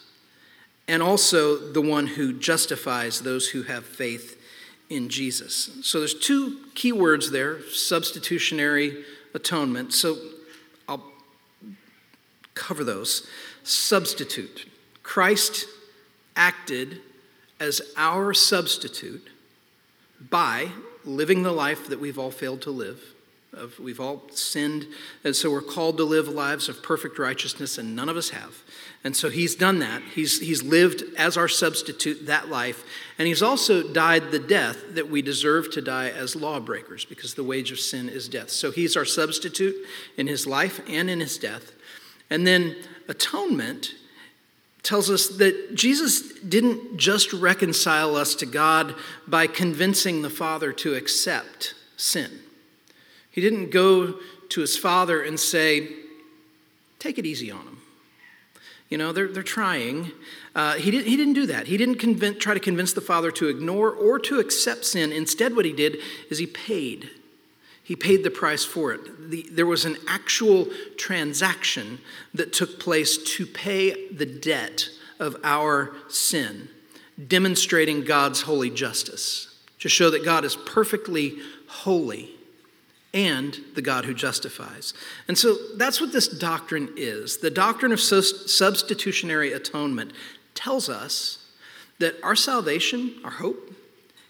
and 0.88 1.04
also 1.04 1.56
the 1.72 1.82
one 1.84 2.08
who 2.08 2.34
justifies 2.34 3.22
those 3.22 3.50
who 3.50 3.62
have 3.62 3.86
faith 3.86 4.42
in 4.90 5.08
Jesus. 5.08 5.70
So 5.84 6.00
there's 6.00 6.16
two 6.16 6.62
key 6.74 6.92
words 6.92 7.30
there 7.30 7.62
substitutionary 7.70 9.06
atonement. 9.36 9.94
So 9.94 10.18
I'll 10.90 11.04
cover 12.56 12.84
those. 12.84 13.28
Substitute. 13.64 14.68
Christ 15.04 15.68
acted 16.36 17.02
as 17.60 17.82
our 17.98 18.34
substitute 18.34 19.30
by 20.30 20.70
living 21.06 21.44
the 21.44 21.52
life 21.52 21.88
that 21.88 22.00
we've 22.00 22.20
all 22.20 22.32
failed 22.32 22.62
to 22.62 22.72
live. 22.72 23.02
Of, 23.54 23.78
we've 23.78 24.00
all 24.00 24.24
sinned, 24.32 24.88
and 25.24 25.36
so 25.36 25.52
we're 25.52 25.62
called 25.62 25.98
to 25.98 26.04
live 26.04 26.28
lives 26.28 26.70
of 26.70 26.82
perfect 26.82 27.20
righteousness, 27.20 27.78
and 27.78 27.96
none 27.96 28.10
of 28.10 28.18
us 28.18 28.32
have. 28.32 28.64
And 29.04 29.16
so 29.16 29.30
he's 29.30 29.54
done 29.54 29.78
that. 29.78 30.02
He's, 30.16 30.40
he's 30.40 30.64
lived 30.64 31.04
as 31.20 31.38
our 31.38 31.48
substitute 31.48 32.26
that 32.26 32.50
life, 32.50 32.84
and 33.20 33.28
he's 33.28 33.44
also 33.44 33.84
died 33.84 34.32
the 34.32 34.40
death 34.40 34.78
that 34.96 35.08
we 35.08 35.22
deserve 35.22 35.70
to 35.74 35.82
die 35.82 36.10
as 36.10 36.36
lawbreakers, 36.36 37.06
because 37.06 37.36
the 37.36 37.44
wage 37.44 37.72
of 37.72 37.80
sin 37.80 38.10
is 38.10 38.28
death. 38.28 38.50
So 38.50 38.72
he's 38.72 38.98
our 38.98 39.06
substitute 39.06 39.76
in 40.18 40.26
his 40.26 40.48
life 40.48 40.82
and 40.90 41.08
in 41.08 41.20
his 41.20 41.38
death. 41.38 41.74
And 42.32 42.48
then 42.48 42.76
atonement 43.08 43.94
tells 44.84 45.10
us 45.10 45.30
that 45.30 45.76
Jesus 45.76 46.34
didn't 46.40 46.98
just 46.98 47.32
reconcile 47.32 48.16
us 48.16 48.36
to 48.36 48.46
God 48.46 48.94
by 49.28 49.48
convincing 49.48 50.22
the 50.22 50.30
Father 50.30 50.74
to 50.74 50.94
accept 50.94 51.74
sin. 51.96 52.30
He 53.32 53.42
didn't 53.42 53.72
go 53.72 54.20
to 54.50 54.62
his 54.62 54.78
Father 54.78 55.22
and 55.22 55.40
say, 55.40 55.90
Take 57.00 57.18
it 57.18 57.26
easy 57.26 57.52
on 57.52 57.66
them. 57.66 57.82
You 58.90 58.98
know, 58.98 59.12
they're, 59.12 59.28
they're 59.28 59.44
trying. 59.44 60.12
Uh, 60.56 60.76
he, 60.76 60.92
did, 60.92 61.06
he 61.06 61.18
didn't 61.18 61.34
do 61.34 61.48
that. 61.48 61.68
He 61.68 61.78
didn't 61.78 61.96
convince, 61.96 62.38
try 62.38 62.54
to 62.54 62.60
convince 62.60 62.94
the 62.94 63.02
Father 63.02 63.32
to 63.32 63.48
ignore 63.50 63.90
or 63.90 64.20
to 64.20 64.40
accept 64.40 64.86
sin. 64.86 65.12
Instead, 65.12 65.56
what 65.56 65.66
he 65.66 65.74
did 65.74 65.98
is 66.30 66.38
he 66.38 66.46
paid. 66.46 67.10
He 67.84 67.96
paid 67.98 68.24
the 68.24 68.32
price 68.32 68.64
for 68.64 68.94
it. 68.94 69.30
The, 69.30 69.46
there 69.52 69.66
was 69.66 69.84
an 69.84 69.98
actual 70.08 70.68
transaction 70.98 72.00
that 72.34 72.54
took 72.54 72.80
place 72.80 73.18
to 73.36 73.46
pay 73.46 74.08
the 74.10 74.26
debt 74.26 74.90
of 75.20 75.36
our 75.44 75.94
sin, 76.08 76.70
demonstrating 77.28 78.06
God's 78.06 78.44
holy 78.44 78.70
justice, 78.70 79.60
to 79.80 79.90
show 79.90 80.10
that 80.12 80.24
God 80.24 80.46
is 80.46 80.56
perfectly 80.56 81.40
holy 81.68 82.32
and 83.14 83.60
the 83.76 83.82
God 83.82 84.06
who 84.06 84.14
justifies. 84.14 84.94
And 85.28 85.38
so 85.38 85.56
that's 85.76 86.00
what 86.00 86.14
this 86.14 86.28
doctrine 86.28 86.90
is. 86.96 87.38
The 87.38 87.52
doctrine 87.52 87.92
of 87.92 88.00
substitutionary 88.00 89.52
atonement 89.52 90.14
tells 90.56 90.90
us 90.90 91.46
that 92.00 92.16
our 92.24 92.36
salvation, 92.36 93.16
our 93.24 93.32
hope, 93.32 93.74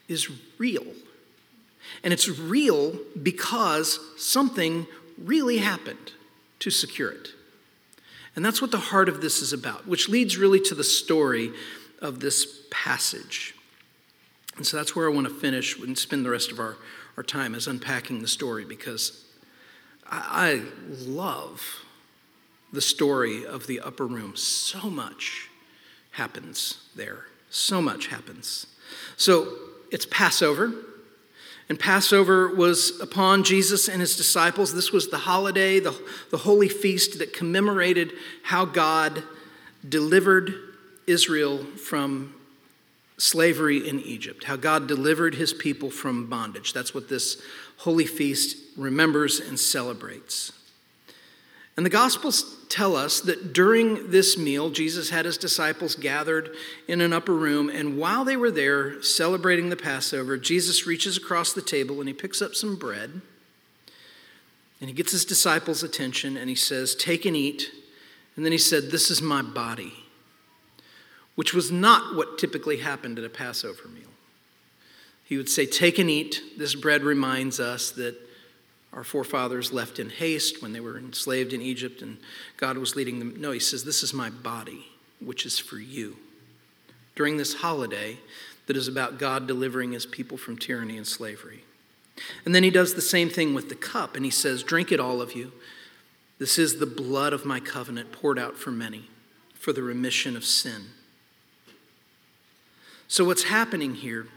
is 0.08 0.30
real 0.58 0.86
and 2.04 2.12
it's 2.12 2.28
real 2.28 2.98
because 3.22 4.00
something 4.18 4.88
really 5.18 5.58
happened 5.58 6.12
to 6.60 6.70
secure 6.70 7.10
it. 7.10 7.30
And 8.36 8.44
that's 8.44 8.62
what 8.62 8.72
the 8.72 8.78
heart 8.78 9.10
of 9.10 9.22
this 9.22 9.42
is 9.42 9.54
about, 9.54 9.88
which 9.88 10.10
leads 10.10 10.38
really 10.38 10.60
to 10.62 10.76
the 10.76 10.84
story 10.84 11.52
of 12.02 12.20
this 12.20 12.64
passage. 12.72 13.54
And 14.58 14.66
so 14.66 14.78
that's 14.78 14.96
where 14.96 15.10
I 15.10 15.14
want 15.14 15.28
to 15.28 15.34
finish 15.34 15.78
and 15.80 15.98
spend 15.98 16.26
the 16.26 16.30
rest 16.30 16.52
of 16.52 16.60
our, 16.60 16.78
our 17.16 17.24
time 17.24 17.56
is 17.56 17.68
unpacking 17.68 18.22
the 18.22 18.28
story 18.28 18.66
because 18.66 19.24
I, 20.10 20.62
I 20.62 20.62
love 21.06 21.62
the 22.72 22.82
story 22.82 23.46
of 23.46 23.68
the 23.68 23.80
upper 23.80 24.08
room. 24.08 24.36
So 24.36 24.90
much 24.90 25.50
happens 26.12 26.80
there. 26.96 27.26
So 27.50 27.82
much 27.82 28.08
happens. 28.08 28.66
So 29.16 29.56
it's 29.92 30.08
Passover. 30.08 30.74
And 31.74 31.80
Passover 31.80 32.54
was 32.54 33.02
upon 33.02 33.44
Jesus 33.44 33.88
and 33.88 34.00
his 34.00 34.16
disciples. 34.16 34.76
This 34.76 34.92
was 34.92 35.08
the 35.08 35.18
holiday, 35.18 35.80
the, 35.80 36.00
the 36.30 36.38
holy 36.38 36.70
feast 36.70 37.18
that 37.18 37.34
commemorated 37.34 38.14
how 38.44 38.64
God 38.64 39.24
delivered 39.90 40.54
Israel 41.08 41.64
from 41.64 42.36
slavery 43.18 43.90
in 43.90 44.00
Egypt, 44.02 44.44
how 44.44 44.56
God 44.56 44.88
delivered 44.88 45.34
his 45.34 45.52
people 45.52 45.90
from 45.90 46.30
bondage. 46.30 46.74
That's 46.74 46.94
what 46.94 47.10
this 47.10 47.42
holy 47.78 48.06
feast 48.06 48.56
remembers 48.78 49.40
and 49.40 49.60
celebrates. 49.60 50.52
And 51.76 51.84
the 51.84 51.90
Gospels 51.90 52.53
tell 52.70 52.96
us 52.96 53.22
that 53.22 53.54
during 53.54 54.12
this 54.12 54.38
meal, 54.38 54.70
Jesus 54.70 55.10
had 55.10 55.26
his 55.26 55.38
disciples 55.38 55.96
gathered 55.96 56.52
in 56.88 57.02
an 57.02 57.14
upper 57.14 57.34
room, 57.34 57.70
and 57.70 57.98
while 57.98 58.26
they 58.26 58.38
were 58.38 58.52
there 58.52 59.02
celebrating 59.02 59.70
the 59.70 59.76
Passover, 59.76 60.38
Jesus 60.38 60.88
reaches 60.88 61.18
across 61.18 61.54
the 61.54 61.62
table 61.62 62.00
and 62.00 62.08
he 62.08 62.14
picks 62.14 62.42
up 62.42 62.56
some 62.56 62.76
bread. 62.76 63.22
And 64.80 64.90
he 64.90 64.94
gets 64.94 65.14
his 65.14 65.24
disciples' 65.24 65.82
attention 65.82 66.36
and 66.36 66.50
he 66.50 66.56
says, 66.56 66.94
Take 66.94 67.26
and 67.26 67.38
eat. 67.38 67.72
And 68.36 68.44
then 68.44 68.52
he 68.52 68.58
said, 68.58 68.92
This 68.92 69.10
is 69.10 69.22
my 69.22 69.42
body, 69.42 69.94
which 71.36 71.54
was 71.54 71.72
not 71.72 72.16
what 72.16 72.38
typically 72.38 72.78
happened 72.78 73.18
at 73.18 73.24
a 73.24 73.30
Passover 73.30 73.88
meal. 73.88 74.10
He 75.24 75.38
would 75.38 75.48
say, 75.48 75.66
Take 75.66 76.00
and 76.00 76.10
eat. 76.10 76.42
This 76.58 76.76
bread 76.76 77.04
reminds 77.04 77.60
us 77.60 77.92
that 77.92 78.16
our 78.94 79.04
forefathers 79.04 79.74
left 79.74 80.00
in 80.00 80.10
haste 80.10 80.62
when 80.62 80.74
they 80.74 80.80
were 80.80 80.98
enslaved 80.98 81.54
in 81.54 81.62
Egypt 81.62 82.02
and 82.02 82.18
God 82.58 82.78
was 82.78 82.96
leading 82.96 83.20
them. 83.20 83.36
No, 83.40 83.52
he 83.52 83.60
says, 83.60 83.84
This 83.84 84.04
is 84.04 84.14
my 84.14 84.30
body, 84.30 84.88
which 85.20 85.46
is 85.46 85.58
for 85.58 85.78
you. 85.78 86.18
During 87.16 87.38
this 87.38 87.56
holiday 87.56 88.20
that 88.68 88.78
is 88.78 88.88
about 88.88 89.20
God 89.20 89.48
delivering 89.48 89.92
his 89.92 90.06
people 90.06 90.38
from 90.38 90.58
tyranny 90.58 90.98
and 90.98 91.08
slavery. 91.08 91.64
And 92.46 92.54
then 92.54 92.64
he 92.64 92.70
does 92.70 92.94
the 92.94 93.02
same 93.02 93.30
thing 93.30 93.54
with 93.54 93.70
the 93.70 93.76
cup 93.76 94.16
and 94.16 94.24
he 94.24 94.32
says, 94.32 94.64
Drink 94.64 94.92
it, 94.92 95.00
all 95.00 95.22
of 95.22 95.34
you. 95.34 95.52
This 96.40 96.58
is 96.58 96.80
the 96.80 96.86
blood 96.86 97.34
of 97.34 97.46
my 97.46 97.60
covenant 97.60 98.12
poured 98.12 98.38
out 98.38 98.58
for 98.58 98.72
many 98.72 99.10
for 99.56 99.74
the 99.74 99.84
remission 99.84 100.36
of 100.36 100.46
sin. 100.46 100.88
So, 103.08 103.24
what's 103.26 103.44
happening 103.44 103.96
here 103.96 104.28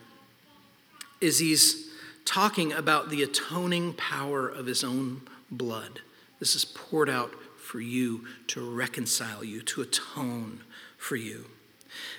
is 1.20 1.38
he's 1.38 1.85
talking 2.26 2.72
about 2.72 3.08
the 3.08 3.22
atoning 3.22 3.94
power 3.94 4.46
of 4.48 4.66
his 4.66 4.84
own 4.84 5.22
blood. 5.50 6.00
This 6.38 6.54
is 6.54 6.64
poured 6.66 7.08
out 7.08 7.32
for 7.56 7.80
you 7.80 8.26
to 8.48 8.68
reconcile 8.68 9.42
you, 9.42 9.62
to 9.62 9.80
atone 9.80 10.60
for 10.98 11.16
you. 11.16 11.46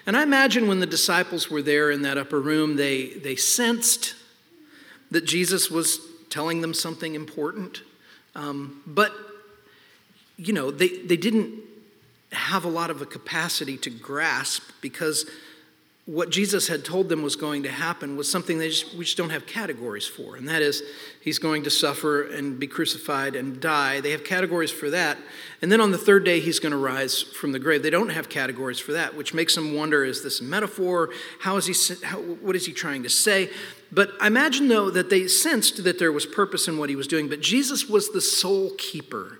And 0.06 0.18
I 0.18 0.24
imagine 0.24 0.68
when 0.68 0.80
the 0.80 0.88
disciples 0.88 1.52
were 1.52 1.62
there 1.62 1.92
in 1.92 2.02
that 2.02 2.18
upper 2.18 2.40
room, 2.40 2.78
they, 2.78 3.10
they 3.10 3.36
sensed 3.36 4.16
that 5.12 5.26
Jesus 5.26 5.70
was 5.70 6.00
telling 6.30 6.62
them 6.62 6.74
something 6.74 7.14
important. 7.14 7.82
Um, 8.36 8.82
but, 8.88 9.14
you 10.38 10.54
know, 10.54 10.72
they, 10.72 10.90
they 10.90 11.18
didn't 11.18 11.60
have 12.32 12.66
a 12.66 12.70
lot 12.70 12.90
of 12.90 13.02
a 13.02 13.06
capacity 13.06 13.78
to 13.78 13.90
grasp 13.90 14.64
because 14.82 15.30
what 16.08 16.30
Jesus 16.30 16.70
had 16.70 16.86
told 16.86 17.10
them 17.10 17.22
was 17.22 17.36
going 17.36 17.64
to 17.64 17.70
happen 17.70 18.16
was 18.16 18.32
something 18.32 18.58
they 18.58 18.70
just, 18.70 18.94
we 18.96 19.04
just 19.04 19.18
don't 19.18 19.30
have 19.30 19.46
categories 19.46 20.08
for, 20.08 20.38
and 20.38 20.48
that 20.48 20.62
is 20.62 20.82
he's 21.20 21.38
going 21.38 21.64
to 21.64 21.70
suffer 21.70 22.24
and 22.24 22.58
be 22.58 22.66
crucified 22.66 23.36
and 23.36 23.60
die. 23.60 24.00
They 24.00 24.12
have 24.12 24.24
categories 24.24 24.72
for 24.72 24.90
that. 24.90 25.18
And 25.62 25.70
then 25.70 25.82
on 25.82 25.92
the 25.92 25.98
third 25.98 26.24
day, 26.24 26.40
he's 26.40 26.60
going 26.60 26.72
to 26.72 26.78
rise 26.78 27.22
from 27.22 27.52
the 27.52 27.60
grave. 27.60 27.84
They 27.84 27.90
don't 27.90 28.08
have 28.08 28.30
categories 28.30 28.80
for 28.80 28.94
that, 28.94 29.18
which 29.18 29.34
makes 29.34 29.56
them 29.56 29.76
wonder 29.76 30.06
is 30.06 30.24
this 30.24 30.40
a 30.40 30.46
metaphor? 30.46 31.10
How 31.42 31.58
is 31.58 31.66
he, 31.66 32.06
how, 32.06 32.20
what 32.20 32.56
is 32.56 32.66
he 32.66 32.72
trying 32.72 33.04
to 33.04 33.10
say? 33.10 33.50
But 33.92 34.12
I 34.22 34.28
imagine, 34.28 34.70
though, 34.70 34.90
that 34.90 35.10
they 35.10 35.28
sensed 35.28 35.84
that 35.84 36.00
there 36.00 36.14
was 36.14 36.26
purpose 36.26 36.70
in 36.70 36.78
what 36.78 36.88
he 36.88 36.96
was 36.96 37.08
doing, 37.08 37.28
but 37.28 37.42
Jesus 37.42 37.90
was 37.90 38.12
the 38.14 38.22
sole 38.22 38.72
keeper 38.78 39.40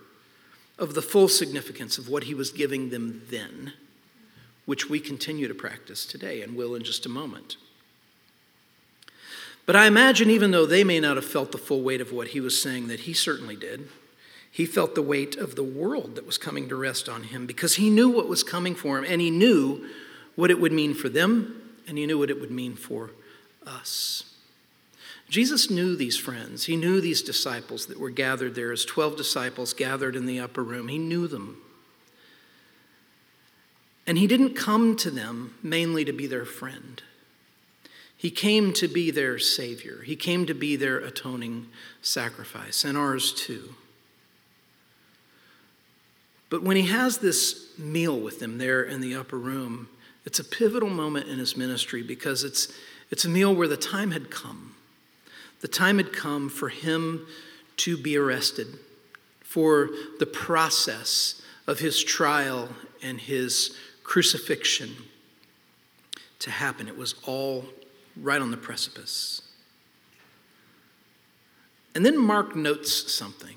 of 0.78 0.92
the 0.92 1.02
full 1.02 1.28
significance 1.28 1.96
of 1.96 2.10
what 2.10 2.24
he 2.24 2.34
was 2.34 2.50
giving 2.50 2.90
them 2.90 3.22
then 3.30 3.72
which 4.68 4.90
we 4.90 5.00
continue 5.00 5.48
to 5.48 5.54
practice 5.54 6.04
today 6.04 6.42
and 6.42 6.54
will 6.54 6.74
in 6.74 6.82
just 6.82 7.06
a 7.06 7.08
moment. 7.08 7.56
But 9.64 9.76
I 9.76 9.86
imagine, 9.86 10.28
even 10.28 10.50
though 10.50 10.66
they 10.66 10.84
may 10.84 11.00
not 11.00 11.16
have 11.16 11.24
felt 11.24 11.52
the 11.52 11.56
full 11.56 11.80
weight 11.80 12.02
of 12.02 12.12
what 12.12 12.28
he 12.28 12.40
was 12.40 12.60
saying, 12.60 12.88
that 12.88 13.00
he 13.00 13.14
certainly 13.14 13.56
did. 13.56 13.88
He 14.50 14.66
felt 14.66 14.94
the 14.94 15.00
weight 15.00 15.36
of 15.36 15.56
the 15.56 15.62
world 15.62 16.16
that 16.16 16.26
was 16.26 16.36
coming 16.36 16.68
to 16.68 16.76
rest 16.76 17.08
on 17.08 17.22
him 17.22 17.46
because 17.46 17.76
he 17.76 17.88
knew 17.88 18.10
what 18.10 18.28
was 18.28 18.42
coming 18.42 18.74
for 18.74 18.98
him 18.98 19.06
and 19.08 19.22
he 19.22 19.30
knew 19.30 19.88
what 20.36 20.50
it 20.50 20.60
would 20.60 20.72
mean 20.72 20.92
for 20.92 21.08
them 21.08 21.78
and 21.86 21.96
he 21.96 22.04
knew 22.04 22.18
what 22.18 22.28
it 22.28 22.38
would 22.38 22.50
mean 22.50 22.74
for 22.74 23.12
us. 23.66 24.34
Jesus 25.30 25.70
knew 25.70 25.96
these 25.96 26.18
friends. 26.18 26.66
He 26.66 26.76
knew 26.76 27.00
these 27.00 27.22
disciples 27.22 27.86
that 27.86 27.98
were 27.98 28.10
gathered 28.10 28.54
there 28.54 28.72
as 28.72 28.84
12 28.84 29.16
disciples 29.16 29.72
gathered 29.72 30.14
in 30.14 30.26
the 30.26 30.40
upper 30.40 30.62
room. 30.62 30.88
He 30.88 30.98
knew 30.98 31.26
them. 31.26 31.62
And 34.08 34.16
he 34.16 34.26
didn't 34.26 34.54
come 34.54 34.96
to 34.96 35.10
them 35.10 35.54
mainly 35.62 36.02
to 36.06 36.14
be 36.14 36.26
their 36.26 36.46
friend. 36.46 37.02
He 38.16 38.30
came 38.30 38.72
to 38.72 38.88
be 38.88 39.10
their 39.10 39.38
Savior, 39.38 40.00
He 40.02 40.16
came 40.16 40.46
to 40.46 40.54
be 40.54 40.76
their 40.76 40.96
atoning 40.98 41.68
sacrifice, 42.00 42.84
and 42.84 42.96
ours 42.96 43.34
too. 43.34 43.74
But 46.48 46.62
when 46.62 46.76
he 46.76 46.86
has 46.86 47.18
this 47.18 47.78
meal 47.78 48.18
with 48.18 48.40
them 48.40 48.56
there 48.56 48.82
in 48.82 49.02
the 49.02 49.14
upper 49.14 49.36
room, 49.36 49.90
it's 50.24 50.38
a 50.38 50.44
pivotal 50.44 50.88
moment 50.88 51.28
in 51.28 51.38
his 51.38 51.58
ministry 51.58 52.02
because 52.02 52.44
it's, 52.44 52.72
it's 53.10 53.26
a 53.26 53.28
meal 53.28 53.54
where 53.54 53.68
the 53.68 53.76
time 53.76 54.12
had 54.12 54.30
come. 54.30 54.74
The 55.60 55.68
time 55.68 55.98
had 55.98 56.14
come 56.14 56.48
for 56.48 56.70
him 56.70 57.26
to 57.78 57.98
be 57.98 58.16
arrested, 58.16 58.78
for 59.42 59.90
the 60.18 60.26
process 60.26 61.42
of 61.66 61.80
his 61.80 62.02
trial 62.02 62.70
and 63.02 63.20
his 63.20 63.76
crucifixion 64.08 64.96
to 66.38 66.50
happen. 66.50 66.88
It 66.88 66.96
was 66.96 67.14
all 67.26 67.66
right 68.16 68.40
on 68.40 68.50
the 68.50 68.56
precipice. 68.56 69.42
And 71.94 72.06
then 72.06 72.16
Mark 72.16 72.56
notes 72.56 73.12
something. 73.12 73.56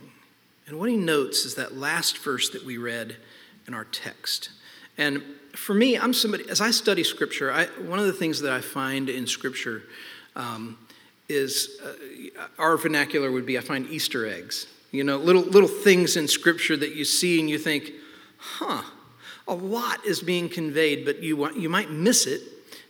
And 0.67 0.77
what 0.77 0.89
he 0.89 0.98
notes 0.98 1.46
is 1.46 1.55
that 1.55 1.77
last 1.77 2.17
verse 2.17 2.50
that 2.50 2.65
we 2.65 2.77
read 2.77 3.15
in 3.65 3.74
our 3.74 3.86
text. 3.86 4.50
And 4.98 5.24
for 5.53 5.74
me, 5.74 5.98
I'm 5.98 6.13
somebody, 6.13 6.50
as 6.50 6.60
I 6.60 6.72
study 6.72 7.05
Scripture, 7.05 7.50
I, 7.50 7.67
one 7.88 8.00
of 8.00 8.05
the 8.05 8.13
things 8.13 8.41
that 8.41 8.51
I 8.51 8.60
find 8.60 9.10
in 9.10 9.27
Scripture 9.27 9.84
um, 10.36 10.77
is 11.29 11.79
uh, 11.81 12.43
our 12.60 12.75
vernacular 12.75 13.31
would 13.31 13.46
be 13.46 13.58
I 13.58 13.62
find 13.62 13.89
Easter 13.89 14.27
eggs. 14.27 14.67
You 14.91 15.05
know, 15.05 15.15
little, 15.15 15.43
little 15.43 15.70
things 15.70 16.17
in 16.17 16.27
Scripture 16.27 16.75
that 16.75 16.93
you 16.93 17.05
see 17.05 17.39
and 17.39 17.50
you 17.50 17.58
think, 17.58 17.93
huh, 18.38 18.81
a 19.48 19.53
lot 19.53 20.05
is 20.05 20.21
being 20.21 20.50
conveyed, 20.50 21.05
but 21.05 21.21
you, 21.21 21.51
you 21.53 21.69
might 21.69 21.91
miss 21.91 22.25
it 22.25 22.41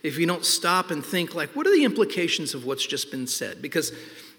if 0.04 0.18
you 0.18 0.26
don't 0.26 0.46
stop 0.46 0.92
and 0.92 1.06
think, 1.06 1.36
like, 1.36 1.56
what 1.56 1.68
are 1.68 1.76
the 1.76 1.86
implications 1.86 2.54
of 2.54 2.66
what's 2.66 2.86
just 2.86 3.12
been 3.12 3.28
said? 3.28 3.62
Because 3.62 3.92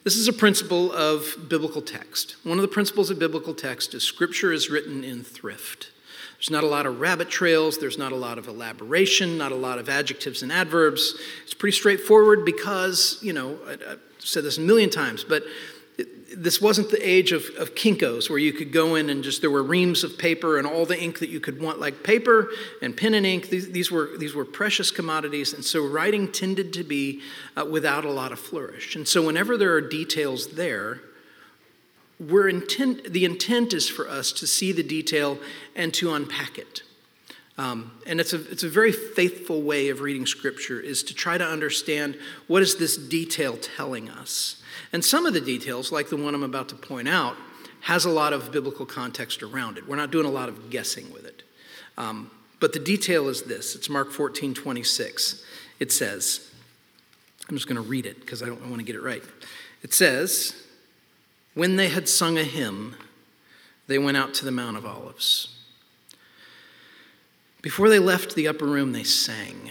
this 0.05 0.17
is 0.17 0.27
a 0.27 0.33
principle 0.33 0.93
of 0.93 1.35
biblical 1.49 1.81
text. 1.81 2.37
One 2.43 2.59
of 2.59 2.63
the 2.63 2.69
principles 2.69 3.11
of 3.11 3.19
biblical 3.19 3.55
text 3.55 3.95
is 3.95 4.03
scripture 4.03 4.53
is 4.53 4.69
written 4.69 5.05
in 5.05 5.23
thrift. 5.23 5.91
There's 6.37 6.51
not 6.51 6.65
a 6.65 6.67
lot 6.67 6.87
of 6.87 7.01
rabbit 7.01 7.31
trails, 7.31 7.79
there's 7.79 7.99
not 7.99 8.11
a 8.11 8.17
lot 8.17 8.37
of 8.37 8.49
elaboration, 8.49 9.39
not 9.39 9.53
a 9.53 9.57
lot 9.57 9.79
of 9.79 9.89
adjectives 9.89 10.43
and 10.43 10.51
adverbs. 10.51 11.15
It's 11.45 11.55
pretty 11.55 11.77
straightforward 11.77 12.45
because, 12.45 13.21
you 13.23 13.33
know, 13.33 13.59
I've 13.69 14.01
said 14.19 14.43
this 14.43 14.59
a 14.59 14.61
million 14.61 14.91
times, 14.91 15.23
but 15.23 15.45
this 16.37 16.61
wasn't 16.61 16.91
the 16.91 17.09
age 17.09 17.33
of, 17.33 17.45
of 17.59 17.75
Kinko's 17.75 18.31
where 18.31 18.39
you 18.39 18.53
could 18.53 18.73
go 18.73 18.95
in 18.95 19.11
and 19.11 19.23
just 19.23 19.41
there 19.41 19.51
were 19.51 19.63
reams 19.63 20.05
of 20.05 20.19
paper 20.19 20.59
and 20.59 20.67
all 20.67 20.87
the 20.87 21.01
ink 21.01 21.19
that 21.19 21.29
you 21.29 21.41
could 21.41 21.61
want, 21.61 21.81
like 21.81 22.03
paper 22.03 22.49
and 22.81 22.97
pen 22.97 23.15
and 23.15 23.27
ink. 23.27 23.49
These, 23.49 23.71
these 23.71 23.91
were, 23.91 24.11
these 24.19 24.35
were 24.35 24.45
precious 24.45 24.91
commodities, 24.91 25.53
and 25.53 25.65
so 25.65 25.87
writing 25.87 26.31
tended 26.31 26.73
to 26.75 26.85
be 26.85 27.21
uh, 27.57 27.65
without 27.65 28.05
a 28.05 28.11
lot 28.11 28.33
of 28.33 28.39
flourish. 28.39 28.97
And 28.97 29.07
so, 29.07 29.25
whenever 29.25 29.57
there 29.57 29.73
are 29.75 29.81
details 29.81 30.53
there, 30.53 31.01
we're 32.19 32.49
intent, 32.49 33.13
the 33.13 33.25
intent 33.25 33.73
is 33.73 33.89
for 33.89 34.09
us 34.09 34.33
to 34.33 34.47
see 34.47 34.73
the 34.73 34.83
detail 34.83 35.39
and 35.75 35.93
to 35.95 36.15
unpack 36.15 36.59
it. 36.59 36.83
Um, 37.59 37.93
and 38.07 38.21
it's 38.21 38.33
a, 38.33 38.51
it's 38.51 38.63
a 38.63 38.69
very 38.69 38.93
faithful 38.93 39.61
way 39.61 39.89
of 39.91 40.01
reading 40.01 40.27
Scripture 40.27 40.81
is 40.81 41.03
to 41.05 41.15
try 41.15 41.37
to 41.37 41.45
understand 41.45 42.17
what 42.47 42.63
is 42.63 42.77
this 42.77 42.97
detail 42.97 43.59
telling 43.61 44.09
us. 44.09 44.62
And 44.93 45.05
some 45.05 45.25
of 45.27 45.33
the 45.33 45.41
details, 45.41 45.91
like 45.91 46.09
the 46.09 46.17
one 46.17 46.35
I'm 46.35 46.43
about 46.43 46.69
to 46.69 46.75
point 46.75 47.09
out, 47.09 47.37
has 47.81 48.05
a 48.05 48.11
lot 48.11 48.33
of 48.33 48.53
biblical 48.53 48.87
context 48.87 49.43
around 49.43 49.79
it. 49.79 49.89
We're 49.89 49.97
not 49.97 50.11
doing 50.11 50.27
a 50.27 50.31
lot 50.31 50.49
of 50.49 50.71
guessing 50.71 51.13
with 51.13 51.25
it. 51.25 51.43
Um, 51.99 52.31
but 52.61 52.73
the 52.73 52.79
detail 52.79 53.29
is 53.29 53.43
this 53.43 53.75
it's 53.75 53.89
Mark 53.89 54.13
14 54.13 54.55
26. 54.55 55.45
It 55.81 55.91
says, 55.91 56.53
I'm 57.49 57.57
just 57.57 57.67
going 57.67 57.83
to 57.83 57.89
read 57.89 58.07
it 58.07 58.21
because 58.21 58.43
I 58.43 58.47
don't 58.47 58.61
want 58.69 58.79
to 58.79 58.85
get 58.85 58.95
it 58.95 59.03
right. 59.03 59.23
It 59.83 59.93
says, 59.93 60.55
When 61.55 61.77
they 61.77 61.89
had 61.89 62.09
sung 62.09 62.39
a 62.39 62.45
hymn, 62.45 62.95
they 63.89 63.99
went 63.99 64.17
out 64.17 64.33
to 64.35 64.45
the 64.45 64.53
Mount 64.53 64.77
of 64.77 64.87
Olives. 64.87 65.49
Before 67.63 67.89
they 67.89 67.99
left 67.99 68.35
the 68.35 68.47
upper 68.47 68.65
room, 68.65 68.93
they 68.93 69.05
sang. 69.05 69.71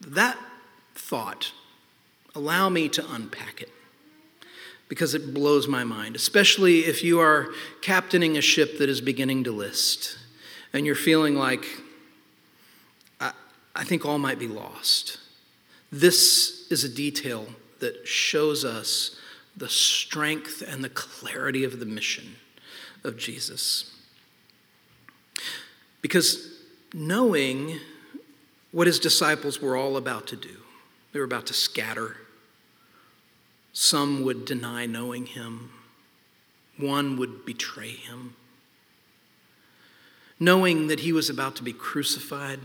That 0.00 0.38
thought 0.94 1.52
allow 2.38 2.68
me 2.68 2.88
to 2.88 3.04
unpack 3.12 3.60
it 3.60 3.70
because 4.88 5.12
it 5.12 5.34
blows 5.34 5.66
my 5.66 5.82
mind, 5.82 6.14
especially 6.14 6.80
if 6.86 7.02
you 7.02 7.18
are 7.18 7.48
captaining 7.82 8.38
a 8.38 8.40
ship 8.40 8.78
that 8.78 8.88
is 8.88 9.00
beginning 9.00 9.44
to 9.44 9.52
list 9.52 10.16
and 10.72 10.86
you're 10.86 10.94
feeling 10.94 11.34
like, 11.34 11.66
I, 13.20 13.32
I 13.74 13.84
think 13.84 14.06
all 14.06 14.18
might 14.18 14.38
be 14.38 14.46
lost. 14.46 15.18
This 15.90 16.68
is 16.70 16.84
a 16.84 16.88
detail 16.88 17.48
that 17.80 18.06
shows 18.06 18.64
us 18.64 19.16
the 19.56 19.68
strength 19.68 20.62
and 20.66 20.84
the 20.84 20.88
clarity 20.88 21.64
of 21.64 21.80
the 21.80 21.86
mission 21.86 22.36
of 23.02 23.18
Jesus. 23.18 23.94
Because 26.02 26.62
knowing 26.94 27.80
what 28.70 28.86
his 28.86 29.00
disciples 29.00 29.60
were 29.60 29.76
all 29.76 29.96
about 29.96 30.28
to 30.28 30.36
do, 30.36 30.56
they 31.12 31.18
were 31.18 31.24
about 31.24 31.46
to 31.46 31.54
scatter 31.54 32.16
some 33.72 34.22
would 34.24 34.44
deny 34.44 34.86
knowing 34.86 35.26
him, 35.26 35.70
one 36.76 37.16
would 37.18 37.44
betray 37.44 37.90
him. 37.90 38.34
Knowing 40.40 40.86
that 40.86 41.00
he 41.00 41.12
was 41.12 41.28
about 41.28 41.56
to 41.56 41.62
be 41.62 41.72
crucified, 41.72 42.60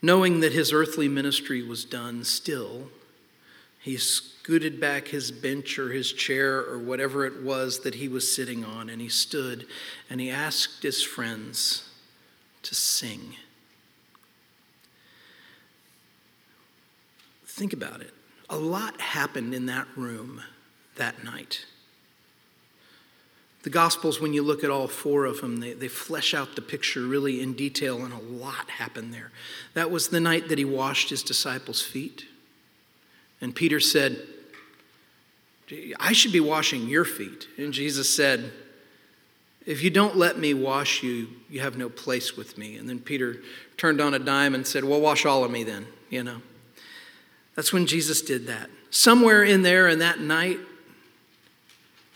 knowing 0.00 0.40
that 0.40 0.52
his 0.52 0.72
earthly 0.72 1.08
ministry 1.08 1.62
was 1.62 1.84
done, 1.84 2.22
still, 2.24 2.88
he 3.80 3.96
scooted 3.96 4.80
back 4.80 5.08
his 5.08 5.30
bench 5.30 5.78
or 5.78 5.92
his 5.92 6.12
chair 6.12 6.58
or 6.58 6.78
whatever 6.78 7.24
it 7.24 7.42
was 7.42 7.80
that 7.80 7.96
he 7.96 8.08
was 8.08 8.32
sitting 8.32 8.64
on, 8.64 8.88
and 8.88 9.00
he 9.00 9.08
stood 9.08 9.66
and 10.10 10.20
he 10.20 10.30
asked 10.30 10.82
his 10.82 11.02
friends 11.02 11.88
to 12.62 12.74
sing. 12.74 13.36
Think 17.44 17.72
about 17.72 18.00
it. 18.00 18.12
A 18.48 18.56
lot 18.56 19.00
happened 19.00 19.54
in 19.54 19.66
that 19.66 19.88
room 19.96 20.42
that 20.96 21.24
night. 21.24 21.64
The 23.66 23.70
Gospels, 23.70 24.20
when 24.20 24.32
you 24.32 24.44
look 24.44 24.62
at 24.62 24.70
all 24.70 24.86
four 24.86 25.24
of 25.24 25.40
them, 25.40 25.56
they, 25.56 25.72
they 25.72 25.88
flesh 25.88 26.34
out 26.34 26.54
the 26.54 26.62
picture 26.62 27.02
really 27.02 27.42
in 27.42 27.54
detail, 27.54 28.04
and 28.04 28.12
a 28.12 28.18
lot 28.18 28.70
happened 28.70 29.12
there. 29.12 29.32
That 29.74 29.90
was 29.90 30.08
the 30.08 30.20
night 30.20 30.48
that 30.48 30.58
he 30.58 30.64
washed 30.64 31.10
his 31.10 31.24
disciples' 31.24 31.82
feet. 31.82 32.26
And 33.40 33.54
Peter 33.54 33.80
said, 33.80 34.22
I 35.98 36.12
should 36.12 36.30
be 36.30 36.38
washing 36.38 36.88
your 36.88 37.04
feet. 37.04 37.48
And 37.58 37.72
Jesus 37.72 38.14
said, 38.14 38.52
If 39.66 39.82
you 39.82 39.90
don't 39.90 40.16
let 40.16 40.38
me 40.38 40.54
wash 40.54 41.02
you, 41.02 41.26
you 41.50 41.58
have 41.58 41.76
no 41.76 41.88
place 41.88 42.36
with 42.36 42.56
me. 42.56 42.76
And 42.76 42.88
then 42.88 43.00
Peter 43.00 43.38
turned 43.76 44.00
on 44.00 44.14
a 44.14 44.20
dime 44.20 44.54
and 44.54 44.64
said, 44.64 44.84
Well, 44.84 45.00
wash 45.00 45.26
all 45.26 45.42
of 45.42 45.50
me 45.50 45.64
then, 45.64 45.88
you 46.08 46.22
know. 46.22 46.40
That's 47.56 47.72
when 47.72 47.86
Jesus 47.86 48.22
did 48.22 48.46
that. 48.46 48.70
Somewhere 48.90 49.42
in 49.42 49.62
there 49.62 49.88
in 49.88 49.98
that 49.98 50.20
night, 50.20 50.58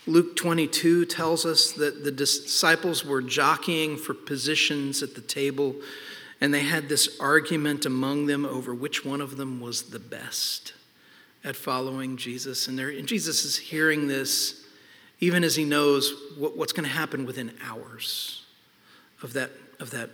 Luke 0.07 0.35
22 0.35 1.05
tells 1.05 1.45
us 1.45 1.73
that 1.73 2.03
the 2.03 2.11
disciples 2.11 3.03
were 3.03 3.21
jockeying 3.21 3.97
for 3.97 4.13
positions 4.13 5.03
at 5.03 5.15
the 5.15 5.21
table, 5.21 5.75
and 6.39 6.53
they 6.53 6.61
had 6.61 6.89
this 6.89 7.19
argument 7.19 7.85
among 7.85 8.27
them 8.27 8.45
over 8.45 8.73
which 8.73 9.03
one 9.03 9.21
of 9.21 9.37
them 9.37 9.59
was 9.59 9.83
the 9.83 9.99
best 9.99 10.73
at 11.43 11.55
following 11.55 12.17
Jesus. 12.17 12.67
And, 12.67 12.79
and 12.79 13.07
Jesus 13.07 13.43
is 13.43 13.57
hearing 13.57 14.07
this 14.07 14.65
even 15.19 15.43
as 15.43 15.55
he 15.55 15.63
knows 15.63 16.13
what, 16.37 16.57
what's 16.57 16.73
going 16.73 16.87
to 16.87 16.93
happen 16.93 17.25
within 17.25 17.53
hours 17.63 18.43
of 19.21 19.33
that, 19.33 19.51
of 19.79 19.91
that 19.91 20.09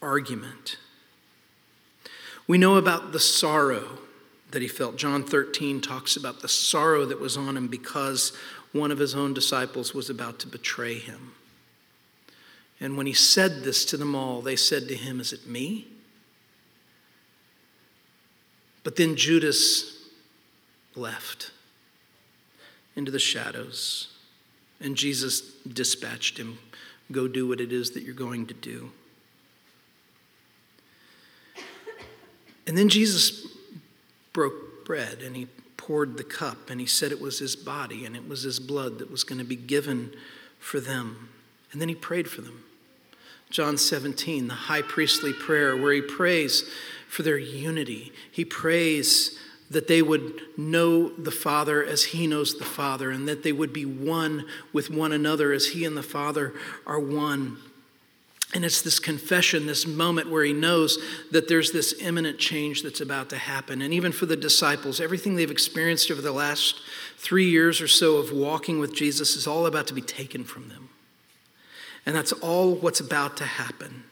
argument. 0.00 0.78
We 2.46 2.56
know 2.56 2.76
about 2.76 3.12
the 3.12 3.20
sorrow 3.20 3.98
that 4.50 4.62
he 4.62 4.68
felt. 4.68 4.96
John 4.96 5.24
13 5.24 5.80
talks 5.80 6.16
about 6.16 6.40
the 6.40 6.48
sorrow 6.48 7.04
that 7.04 7.20
was 7.20 7.36
on 7.36 7.56
him 7.56 7.68
because 7.68 8.32
one 8.72 8.90
of 8.90 8.98
his 8.98 9.14
own 9.14 9.34
disciples 9.34 9.94
was 9.94 10.10
about 10.10 10.38
to 10.40 10.46
betray 10.46 10.98
him. 10.98 11.32
And 12.80 12.96
when 12.96 13.06
he 13.06 13.12
said 13.12 13.62
this 13.64 13.84
to 13.86 13.96
them 13.96 14.14
all, 14.14 14.40
they 14.40 14.56
said 14.56 14.88
to 14.88 14.94
him, 14.94 15.20
Is 15.20 15.32
it 15.32 15.46
me? 15.46 15.86
But 18.84 18.96
then 18.96 19.16
Judas 19.16 20.08
left 20.94 21.50
into 22.96 23.10
the 23.10 23.18
shadows, 23.18 24.08
and 24.80 24.96
Jesus 24.96 25.40
dispatched 25.66 26.38
him 26.38 26.58
Go 27.10 27.26
do 27.26 27.46
what 27.48 27.60
it 27.60 27.72
is 27.72 27.92
that 27.92 28.02
you're 28.02 28.14
going 28.14 28.46
to 28.46 28.54
do. 28.54 28.90
And 32.66 32.76
then 32.76 32.90
Jesus 32.90 33.46
broke 34.38 34.84
bread 34.84 35.18
and 35.20 35.34
he 35.34 35.48
poured 35.76 36.16
the 36.16 36.22
cup 36.22 36.70
and 36.70 36.80
he 36.80 36.86
said 36.86 37.10
it 37.10 37.20
was 37.20 37.40
his 37.40 37.56
body 37.56 38.04
and 38.04 38.14
it 38.14 38.28
was 38.28 38.44
his 38.44 38.60
blood 38.60 39.00
that 39.00 39.10
was 39.10 39.24
going 39.24 39.40
to 39.40 39.44
be 39.44 39.56
given 39.56 40.14
for 40.60 40.78
them. 40.78 41.28
And 41.72 41.80
then 41.80 41.88
he 41.88 41.96
prayed 41.96 42.30
for 42.30 42.40
them. 42.40 42.62
John 43.50 43.76
17, 43.76 44.46
the 44.46 44.54
high 44.54 44.82
priestly 44.82 45.32
prayer, 45.32 45.76
where 45.76 45.92
he 45.92 46.00
prays 46.00 46.70
for 47.08 47.24
their 47.24 47.36
unity. 47.36 48.12
He 48.30 48.44
prays 48.44 49.36
that 49.72 49.88
they 49.88 50.02
would 50.02 50.40
know 50.56 51.08
the 51.08 51.32
Father 51.32 51.84
as 51.84 52.04
He 52.04 52.28
knows 52.28 52.58
the 52.58 52.64
Father, 52.64 53.10
and 53.10 53.26
that 53.26 53.42
they 53.42 53.52
would 53.52 53.72
be 53.72 53.84
one 53.84 54.46
with 54.72 54.88
one 54.88 55.12
another 55.12 55.52
as 55.52 55.68
He 55.68 55.84
and 55.84 55.96
the 55.96 56.02
Father 56.02 56.54
are 56.86 57.00
one. 57.00 57.58
And 58.54 58.64
it's 58.64 58.80
this 58.80 58.98
confession, 58.98 59.66
this 59.66 59.86
moment 59.86 60.30
where 60.30 60.42
he 60.42 60.54
knows 60.54 60.98
that 61.30 61.48
there's 61.48 61.72
this 61.72 61.94
imminent 62.00 62.38
change 62.38 62.82
that's 62.82 63.00
about 63.00 63.28
to 63.30 63.36
happen. 63.36 63.82
And 63.82 63.92
even 63.92 64.10
for 64.10 64.24
the 64.24 64.36
disciples, 64.36 65.00
everything 65.00 65.36
they've 65.36 65.50
experienced 65.50 66.10
over 66.10 66.22
the 66.22 66.32
last 66.32 66.80
three 67.18 67.50
years 67.50 67.82
or 67.82 67.88
so 67.88 68.16
of 68.16 68.32
walking 68.32 68.78
with 68.78 68.94
Jesus 68.94 69.36
is 69.36 69.46
all 69.46 69.66
about 69.66 69.86
to 69.88 69.94
be 69.94 70.00
taken 70.00 70.44
from 70.44 70.68
them. 70.70 70.88
And 72.06 72.16
that's 72.16 72.32
all 72.32 72.74
what's 72.74 73.00
about 73.00 73.36
to 73.36 73.44
happen. 73.44 74.04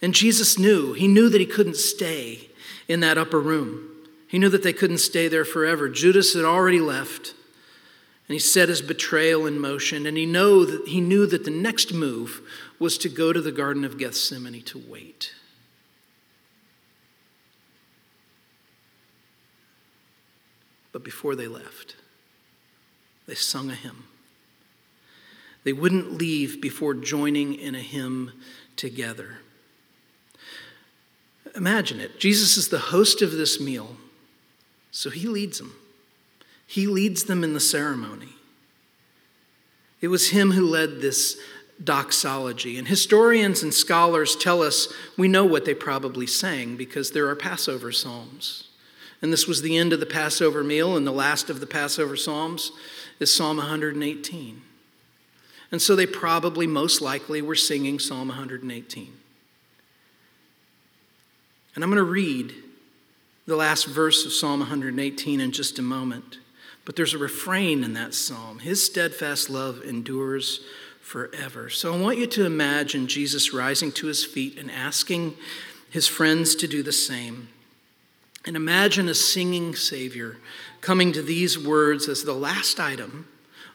And 0.00 0.12
Jesus 0.12 0.58
knew, 0.58 0.92
he 0.94 1.06
knew 1.06 1.28
that 1.28 1.40
he 1.40 1.46
couldn't 1.46 1.76
stay 1.76 2.48
in 2.88 2.98
that 3.00 3.16
upper 3.16 3.38
room. 3.38 3.88
He 4.26 4.40
knew 4.40 4.48
that 4.48 4.64
they 4.64 4.72
couldn't 4.72 4.98
stay 4.98 5.28
there 5.28 5.44
forever. 5.44 5.88
Judas 5.88 6.34
had 6.34 6.44
already 6.44 6.80
left, 6.80 7.34
and 8.26 8.34
he 8.34 8.40
set 8.40 8.68
his 8.68 8.82
betrayal 8.82 9.46
in 9.46 9.60
motion. 9.60 10.04
And 10.04 10.16
he, 10.16 10.26
know 10.26 10.64
that, 10.64 10.88
he 10.88 11.00
knew 11.00 11.26
that 11.26 11.44
the 11.44 11.50
next 11.50 11.92
move 11.92 12.40
was 12.82 12.98
to 12.98 13.08
go 13.08 13.32
to 13.32 13.40
the 13.40 13.52
Garden 13.52 13.84
of 13.84 13.96
Gethsemane 13.96 14.60
to 14.62 14.82
wait. 14.88 15.32
But 20.90 21.04
before 21.04 21.36
they 21.36 21.46
left, 21.46 21.94
they 23.28 23.36
sung 23.36 23.70
a 23.70 23.76
hymn. 23.76 24.06
They 25.62 25.72
wouldn't 25.72 26.14
leave 26.14 26.60
before 26.60 26.92
joining 26.92 27.54
in 27.54 27.76
a 27.76 27.80
hymn 27.80 28.32
together. 28.74 29.38
Imagine 31.54 32.00
it. 32.00 32.18
Jesus 32.18 32.56
is 32.56 32.68
the 32.68 32.78
host 32.80 33.22
of 33.22 33.30
this 33.30 33.60
meal, 33.60 33.96
so 34.90 35.08
he 35.08 35.28
leads 35.28 35.58
them. 35.58 35.76
He 36.66 36.88
leads 36.88 37.24
them 37.24 37.44
in 37.44 37.54
the 37.54 37.60
ceremony. 37.60 38.34
It 40.00 40.08
was 40.08 40.30
him 40.30 40.50
who 40.50 40.66
led 40.66 41.00
this 41.00 41.38
doxology. 41.82 42.78
And 42.78 42.88
historians 42.88 43.62
and 43.62 43.72
scholars 43.72 44.36
tell 44.36 44.62
us 44.62 44.92
we 45.16 45.28
know 45.28 45.44
what 45.44 45.64
they 45.64 45.74
probably 45.74 46.26
sang 46.26 46.76
because 46.76 47.10
there 47.10 47.28
are 47.28 47.36
Passover 47.36 47.92
psalms. 47.92 48.68
And 49.20 49.32
this 49.32 49.46
was 49.46 49.62
the 49.62 49.76
end 49.76 49.92
of 49.92 50.00
the 50.00 50.06
Passover 50.06 50.64
meal, 50.64 50.96
and 50.96 51.06
the 51.06 51.12
last 51.12 51.48
of 51.48 51.60
the 51.60 51.66
Passover 51.66 52.16
psalms 52.16 52.72
is 53.20 53.32
Psalm 53.32 53.58
118. 53.58 54.62
And 55.70 55.80
so 55.80 55.94
they 55.94 56.06
probably, 56.06 56.66
most 56.66 57.00
likely, 57.00 57.40
were 57.40 57.54
singing 57.54 57.98
Psalm 57.98 58.28
118. 58.28 59.12
And 61.74 61.82
I'm 61.82 61.90
going 61.90 62.04
to 62.04 62.10
read 62.10 62.52
the 63.46 63.56
last 63.56 63.86
verse 63.86 64.26
of 64.26 64.32
Psalm 64.32 64.60
118 64.60 65.40
in 65.40 65.52
just 65.52 65.78
a 65.78 65.82
moment. 65.82 66.38
But 66.84 66.96
there's 66.96 67.14
a 67.14 67.18
refrain 67.18 67.84
in 67.84 67.94
that 67.94 68.14
psalm 68.14 68.58
His 68.58 68.84
steadfast 68.84 69.48
love 69.48 69.82
endures 69.84 70.60
forever. 71.12 71.68
So 71.68 71.92
I 71.92 72.00
want 72.00 72.16
you 72.16 72.26
to 72.26 72.46
imagine 72.46 73.06
Jesus 73.06 73.52
rising 73.52 73.92
to 73.92 74.06
his 74.06 74.24
feet 74.24 74.58
and 74.58 74.70
asking 74.70 75.36
his 75.90 76.08
friends 76.08 76.54
to 76.54 76.66
do 76.66 76.82
the 76.82 76.90
same. 76.90 77.48
And 78.46 78.56
imagine 78.56 79.10
a 79.10 79.14
singing 79.14 79.74
Savior 79.74 80.38
coming 80.80 81.12
to 81.12 81.20
these 81.20 81.58
words 81.58 82.08
as 82.08 82.22
the 82.22 82.32
last 82.32 82.80
item 82.80 83.28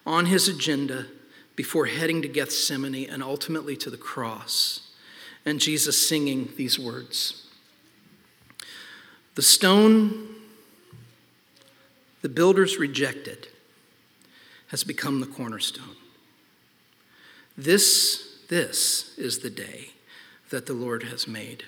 on 0.04 0.26
his 0.26 0.48
agenda 0.48 1.06
before 1.54 1.86
heading 1.86 2.22
to 2.22 2.28
Gethsemane 2.28 3.08
and 3.08 3.22
ultimately 3.22 3.76
to 3.76 3.88
the 3.88 3.96
cross. 3.96 4.90
And 5.46 5.60
Jesus 5.60 6.08
singing 6.08 6.52
these 6.56 6.76
words 6.76 7.46
The 9.36 9.42
stone 9.42 10.34
the 12.20 12.28
builders 12.28 12.78
rejected 12.78 13.46
has 14.66 14.82
become 14.82 15.20
the 15.20 15.26
cornerstone. 15.28 15.97
This, 17.58 18.38
this 18.48 19.18
is 19.18 19.40
the 19.40 19.50
day 19.50 19.90
that 20.50 20.66
the 20.66 20.74
Lord 20.74 21.02
has 21.02 21.26
made. 21.26 21.64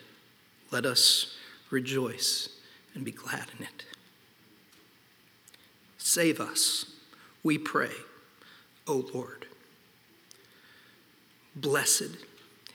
Let 0.70 0.86
us 0.86 1.36
rejoice 1.68 2.48
and 2.94 3.04
be 3.04 3.10
glad 3.10 3.48
in 3.58 3.64
it. 3.64 3.84
Save 5.98 6.40
us, 6.40 6.86
we 7.42 7.58
pray, 7.58 7.90
O 8.86 9.04
Lord. 9.12 9.46
Blessed 11.56 12.18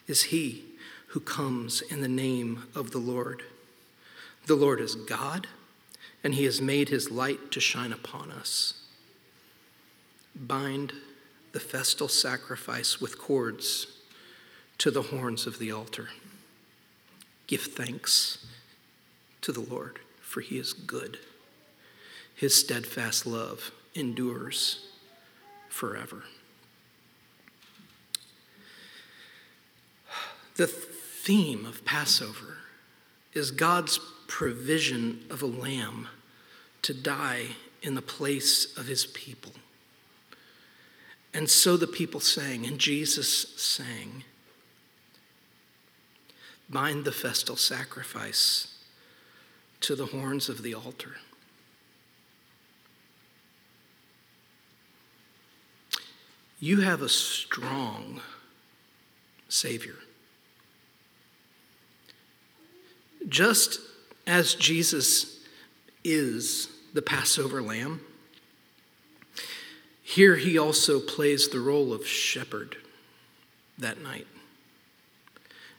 is 0.08 0.24
he 0.24 0.66
who 1.08 1.22
comes 1.22 1.82
in 1.82 2.02
the 2.02 2.10
name 2.10 2.64
of 2.76 2.92
the 2.92 2.98
Lord. 2.98 3.44
The 4.46 4.56
Lord 4.56 4.82
is 4.82 4.96
God, 4.96 5.48
and 6.22 6.36
he 6.36 6.44
has 6.44 6.60
made 6.60 6.90
his 6.90 7.10
light 7.10 7.50
to 7.52 7.62
shine 7.62 7.94
upon 7.94 8.30
us. 8.30 8.74
Bind 10.36 10.92
the 11.56 11.62
festal 11.62 12.10
sacrifice 12.10 13.00
with 13.00 13.18
cords 13.18 13.88
to 14.78 14.92
the 14.92 15.04
horns 15.04 15.48
of 15.48 15.58
the 15.58 15.72
altar. 15.72 16.10
Give 17.48 17.62
thanks 17.62 18.46
to 19.40 19.54
the 19.54 19.62
Lord, 19.62 20.00
for 20.20 20.42
he 20.42 20.58
is 20.58 20.74
good. 20.74 21.18
His 22.36 22.54
steadfast 22.54 23.26
love 23.26 23.72
endures 23.94 24.86
forever. 25.70 26.24
The 30.58 30.68
theme 30.68 31.66
of 31.66 31.86
Passover 31.86 32.58
is 33.32 33.52
God's 33.52 33.98
provision 34.28 35.24
of 35.30 35.42
a 35.42 35.46
lamb 35.46 36.10
to 36.82 36.94
die 36.94 37.52
in 37.82 37.96
the 37.96 38.02
place 38.02 38.78
of 38.78 38.88
his 38.88 39.06
people. 39.06 39.54
And 41.36 41.50
so 41.50 41.76
the 41.76 41.86
people 41.86 42.22
sang, 42.22 42.66
and 42.66 42.80
Jesus 42.80 43.50
sang. 43.58 44.24
Bind 46.70 47.04
the 47.04 47.12
festal 47.12 47.58
sacrifice 47.58 48.74
to 49.82 49.96
the 49.96 50.06
horns 50.06 50.48
of 50.48 50.64
the 50.64 50.74
altar. 50.74 51.18
You 56.62 56.80
have 56.80 57.02
a 57.02 57.10
strong 57.10 58.22
Savior. 59.50 59.98
Just 63.28 63.82
as 64.26 64.56
Jesus 64.56 65.42
is 66.02 66.70
the 66.94 67.02
Passover 67.02 67.62
lamb, 67.62 68.00
here 70.08 70.36
he 70.36 70.56
also 70.56 71.00
plays 71.00 71.50
the 71.50 71.60
role 71.60 71.92
of 71.92 72.06
shepherd 72.06 72.78
that 73.80 74.04
night. 74.04 74.28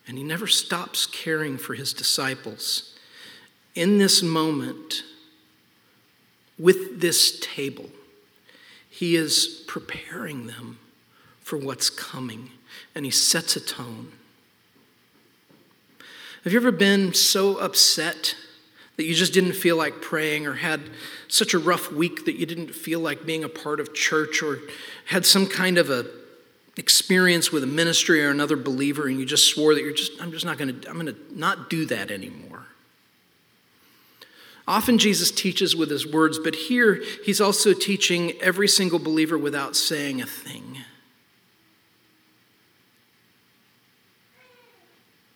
And 0.05 0.19
he 0.19 0.25
never 0.25 0.49
stops 0.49 1.07
caring 1.07 1.59
for 1.59 1.75
his 1.75 1.93
disciples. 1.93 2.93
In 3.77 3.99
this 3.99 4.25
moment, 4.25 5.05
with 6.59 7.01
this 7.01 7.39
table, 7.39 7.89
he 8.91 9.15
is 9.15 9.63
preparing 9.69 10.49
them 10.49 10.81
for 11.41 11.57
what's 11.57 11.89
coming, 11.89 12.51
and 12.97 13.05
he 13.05 13.13
sets 13.13 13.55
a 13.55 13.61
tone. 13.61 14.11
Have 16.43 16.53
you 16.53 16.59
ever 16.59 16.73
been 16.73 17.15
so 17.15 17.59
upset 17.59 18.35
that 18.97 19.05
you 19.05 19.15
just 19.15 19.33
didn't 19.35 19.53
feel 19.53 19.77
like 19.77 20.01
praying 20.01 20.47
or 20.47 20.55
had 20.55 20.81
such 21.29 21.55
a 21.55 21.59
rough 21.59 21.93
week 21.93 22.25
that 22.25 22.37
you 22.37 22.47
didn't 22.47 22.75
feel 22.75 23.01
like 23.01 23.27
being 23.27 23.45
a 23.45 23.49
part 23.49 23.79
of 23.79 23.95
church 23.95 24.43
or 24.43 24.59
had 25.07 25.27
some 25.27 25.47
kind 25.47 25.79
of 25.79 25.91
a 25.91 26.07
experience 26.79 27.51
with 27.51 27.63
a 27.63 27.67
ministry 27.67 28.23
or 28.25 28.31
another 28.31 28.57
believer 28.57 29.09
and 29.09 29.19
you 29.19 29.25
just 29.25 29.49
swore 29.49 29.75
that 29.75 29.83
you're 29.83 29.95
just 29.95 30.13
I'm 30.21 30.31
just 30.31 30.45
not 30.45 30.59
going 30.59 30.81
to 30.81 30.89
I'm 30.89 30.99
going 30.99 31.07
to 31.07 31.17
not 31.31 31.71
do 31.71 31.87
that 31.87 32.11
anymore. 32.11 32.67
Often 34.69 34.99
Jesus 34.99 35.31
teaches 35.31 35.77
with 35.77 35.91
his 35.91 36.07
words, 36.07 36.39
but 36.39 36.55
here 36.55 37.03
he's 37.25 37.41
also 37.41 37.73
teaching 37.73 38.33
every 38.43 38.67
single 38.67 38.99
believer 38.99 39.39
without 39.39 39.77
saying 39.77 40.21
a 40.21 40.27
thing. 40.27 40.79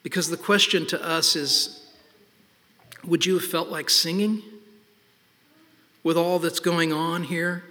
Because 0.03 0.31
the 0.31 0.37
question 0.37 0.87
to 0.87 1.03
us 1.03 1.37
is 1.37 1.80
would 3.05 3.27
you 3.27 3.35
have 3.35 3.45
felt 3.45 3.69
like 3.69 3.91
singing 3.91 4.43
with 6.03 6.17
all 6.17 6.39
that's 6.39 6.61
going 6.61 6.93
on 6.93 7.25
here? 7.25 7.65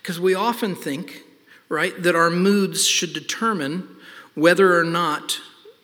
Because 0.00 0.20
we 0.20 0.34
often 0.34 0.74
think, 0.74 1.22
right, 1.68 2.00
that 2.02 2.14
our 2.14 2.30
moods 2.30 2.86
should 2.86 3.12
determine 3.12 3.88
whether 4.34 4.78
or 4.78 4.84
not 4.84 5.40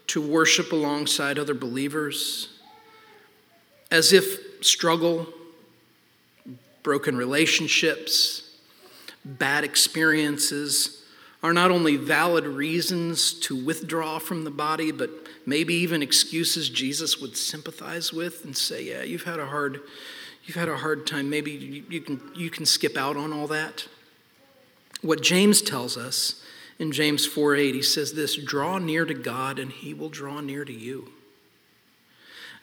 to 0.08 0.20
worship 0.20 0.72
alongside 0.72 1.38
other 1.38 1.54
believers, 1.54 2.48
as 3.90 4.12
if 4.12 4.64
struggle, 4.64 5.26
broken 6.82 7.16
relationships, 7.16 8.56
bad 9.24 9.64
experiences 9.64 10.99
are 11.42 11.52
not 11.52 11.70
only 11.70 11.96
valid 11.96 12.44
reasons 12.44 13.32
to 13.32 13.56
withdraw 13.56 14.18
from 14.18 14.44
the 14.44 14.50
body, 14.50 14.92
but 14.92 15.10
maybe 15.46 15.74
even 15.74 16.02
excuses 16.02 16.68
Jesus 16.68 17.20
would 17.20 17.36
sympathize 17.36 18.12
with 18.12 18.44
and 18.44 18.56
say, 18.56 18.84
"Yeah, 18.84 19.02
you've 19.02 19.24
had 19.24 19.38
a 19.38 19.46
hard, 19.46 19.80
you've 20.44 20.56
had 20.56 20.68
a 20.68 20.76
hard 20.76 21.06
time. 21.06 21.30
Maybe 21.30 21.52
you, 21.52 21.84
you 21.88 22.00
can 22.00 22.20
you 22.34 22.50
can 22.50 22.66
skip 22.66 22.96
out 22.96 23.16
on 23.16 23.32
all 23.32 23.46
that." 23.48 23.86
What 25.00 25.22
James 25.22 25.62
tells 25.62 25.96
us 25.96 26.42
in 26.78 26.92
James 26.92 27.26
4:8, 27.26 27.74
he 27.74 27.82
says 27.82 28.12
this, 28.12 28.36
"Draw 28.36 28.78
near 28.78 29.06
to 29.06 29.14
God, 29.14 29.58
and 29.58 29.72
He 29.72 29.94
will 29.94 30.10
draw 30.10 30.40
near 30.40 30.64
to 30.64 30.72
you." 30.72 31.12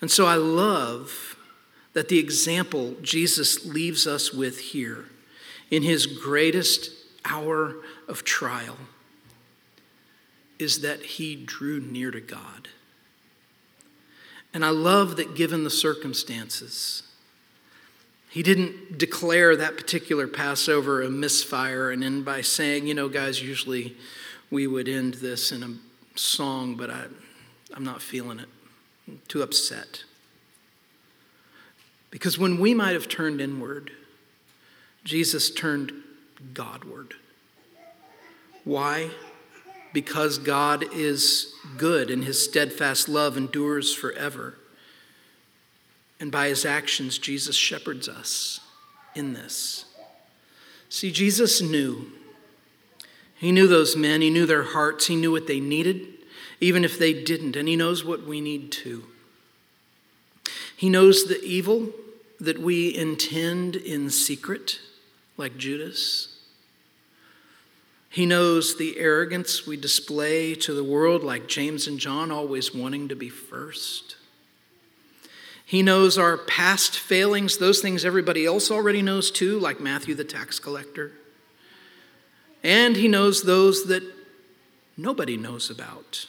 And 0.01 0.11
so 0.11 0.25
I 0.27 0.35
love 0.35 1.35
that 1.93 2.09
the 2.09 2.19
example 2.19 2.95
Jesus 3.01 3.65
leaves 3.65 4.05
us 4.05 4.31
with 4.31 4.59
here 4.59 5.05
in 5.71 5.81
his 5.83 6.05
greatest 6.05 6.91
hour 7.25 7.77
of 8.07 8.23
trial 8.23 8.77
is 10.59 10.81
that 10.81 11.01
he 11.03 11.35
drew 11.35 11.79
near 11.79 12.11
to 12.11 12.21
God. 12.21 12.69
And 14.53 14.65
I 14.65 14.69
love 14.69 15.17
that 15.17 15.35
given 15.35 15.63
the 15.63 15.69
circumstances, 15.69 17.03
he 18.29 18.41
didn't 18.41 18.97
declare 18.97 19.55
that 19.55 19.77
particular 19.77 20.27
Passover 20.27 21.01
a 21.01 21.09
misfire 21.09 21.91
and 21.91 22.03
end 22.03 22.25
by 22.25 22.41
saying, 22.41 22.87
you 22.87 22.93
know, 22.93 23.09
guys, 23.09 23.41
usually 23.41 23.95
we 24.49 24.67
would 24.67 24.87
end 24.87 25.15
this 25.15 25.51
in 25.51 25.63
a 25.63 26.17
song, 26.17 26.75
but 26.75 26.89
I, 26.89 27.05
I'm 27.73 27.83
not 27.83 28.01
feeling 28.01 28.39
it. 28.39 28.49
I'm 29.07 29.21
too 29.27 29.41
upset. 29.41 30.03
Because 32.09 32.37
when 32.37 32.59
we 32.59 32.73
might 32.73 32.93
have 32.93 33.07
turned 33.07 33.41
inward, 33.41 33.91
Jesus 35.03 35.51
turned 35.51 35.91
Godward. 36.53 37.13
Why? 38.67 39.11
Because 39.93 40.37
God 40.37 40.83
is 40.93 41.53
good 41.77 42.11
and 42.11 42.25
his 42.25 42.43
steadfast 42.43 43.07
love 43.07 43.37
endures 43.37 43.95
forever. 43.95 44.55
And 46.19 46.33
by 46.33 46.49
his 46.49 46.65
actions, 46.65 47.17
Jesus 47.17 47.55
shepherds 47.55 48.09
us 48.09 48.59
in 49.15 49.31
this. 49.31 49.85
See, 50.89 51.13
Jesus 51.13 51.61
knew. 51.61 52.11
He 53.35 53.53
knew 53.53 53.67
those 53.67 53.95
men, 53.95 54.19
he 54.19 54.29
knew 54.29 54.45
their 54.45 54.63
hearts, 54.63 55.07
he 55.07 55.15
knew 55.15 55.31
what 55.31 55.47
they 55.47 55.61
needed, 55.61 56.05
even 56.59 56.83
if 56.83 56.99
they 56.99 57.13
didn't, 57.13 57.55
and 57.55 57.69
he 57.69 57.77
knows 57.77 58.03
what 58.03 58.25
we 58.25 58.41
need 58.41 58.71
too. 58.71 59.05
He 60.75 60.89
knows 60.89 61.23
the 61.23 61.41
evil 61.41 61.93
that 62.41 62.59
we 62.59 62.93
intend 62.93 63.77
in 63.77 64.09
secret 64.09 64.81
like 65.37 65.55
Judas. 65.55 66.36
He 68.09 68.25
knows 68.25 68.77
the 68.77 68.97
arrogance 68.97 69.67
we 69.67 69.77
display 69.77 70.55
to 70.55 70.73
the 70.73 70.83
world, 70.83 71.23
like 71.23 71.47
James 71.47 71.87
and 71.87 71.99
John, 71.99 72.31
always 72.31 72.73
wanting 72.73 73.09
to 73.09 73.15
be 73.15 73.29
first. 73.29 74.15
He 75.65 75.83
knows 75.83 76.17
our 76.17 76.37
past 76.37 76.97
failings, 76.97 77.57
those 77.57 77.81
things 77.81 78.05
everybody 78.05 78.45
else 78.45 78.71
already 78.71 79.01
knows 79.01 79.29
too, 79.29 79.59
like 79.59 79.81
Matthew 79.81 80.15
the 80.15 80.23
tax 80.23 80.59
collector. 80.59 81.11
And 82.63 82.95
he 82.95 83.09
knows 83.09 83.43
those 83.43 83.85
that 83.87 84.03
nobody 84.95 85.35
knows 85.35 85.69
about. 85.69 86.25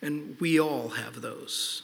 And 0.00 0.36
we 0.40 0.58
all 0.58 0.88
have 0.90 1.20
those. 1.20 1.82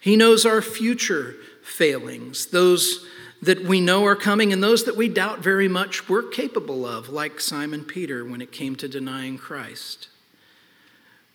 He 0.00 0.14
knows 0.14 0.44
our 0.44 0.60
future 0.60 1.36
failings, 1.62 2.46
those 2.46 3.06
that 3.40 3.64
we 3.64 3.80
know 3.80 4.04
are 4.04 4.16
coming 4.16 4.52
and 4.52 4.62
those 4.62 4.84
that 4.84 4.96
we 4.96 5.08
doubt 5.08 5.38
very 5.38 5.68
much 5.68 6.08
we're 6.08 6.22
capable 6.22 6.86
of, 6.86 7.08
like 7.08 7.40
Simon 7.40 7.84
Peter 7.84 8.24
when 8.24 8.40
it 8.40 8.50
came 8.50 8.74
to 8.76 8.88
denying 8.88 9.38
Christ. 9.38 10.08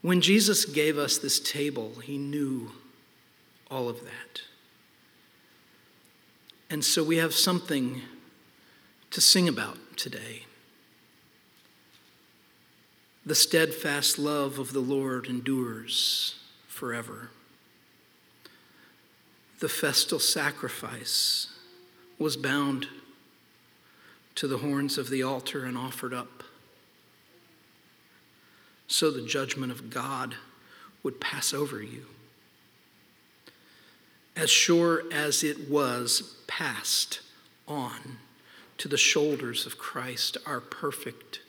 When 0.02 0.20
Jesus 0.20 0.66
gave 0.66 0.98
us 0.98 1.18
this 1.18 1.40
table, 1.40 1.94
he 2.04 2.18
knew 2.18 2.72
all 3.72 3.88
of 3.88 4.04
that. 4.04 4.42
And 6.70 6.84
so 6.84 7.04
we 7.04 7.18
have 7.18 7.34
something 7.34 8.02
to 9.12 9.22
sing 9.22 9.48
about 9.48 9.78
today. 9.96 10.44
The 13.26 13.36
steadfast 13.36 14.20
love 14.20 14.60
of 14.60 14.74
the 14.74 14.82
Lord 14.82 15.28
endures 15.28 16.36
forever. 16.68 17.30
The 19.60 19.70
festal 19.70 20.20
sacrifice 20.20 21.53
was 22.20 22.38
bound 22.38 22.88
to 24.36 24.48
the 24.48 24.60
horns 24.60 24.98
of 24.98 25.10
the 25.10 25.24
altar 25.24 25.66
and 25.66 25.78
offered 25.78 26.14
up. 26.14 26.44
So 28.88 29.12
the 29.12 29.26
judgment 29.26 29.72
of 29.72 29.90
God 29.90 30.36
would 31.02 31.20
pass 31.20 31.54
over 31.54 31.82
you. 31.82 32.06
As 34.36 34.50
sure 34.50 35.04
as 35.12 35.44
it 35.44 35.70
was 35.70 36.36
passed 36.48 37.22
on 37.68 38.18
to 38.78 38.88
the 38.88 38.98
shoulders 38.98 39.66
of 39.66 39.78
Christ, 39.78 40.38
our 40.46 40.60
perfect, 40.60 41.42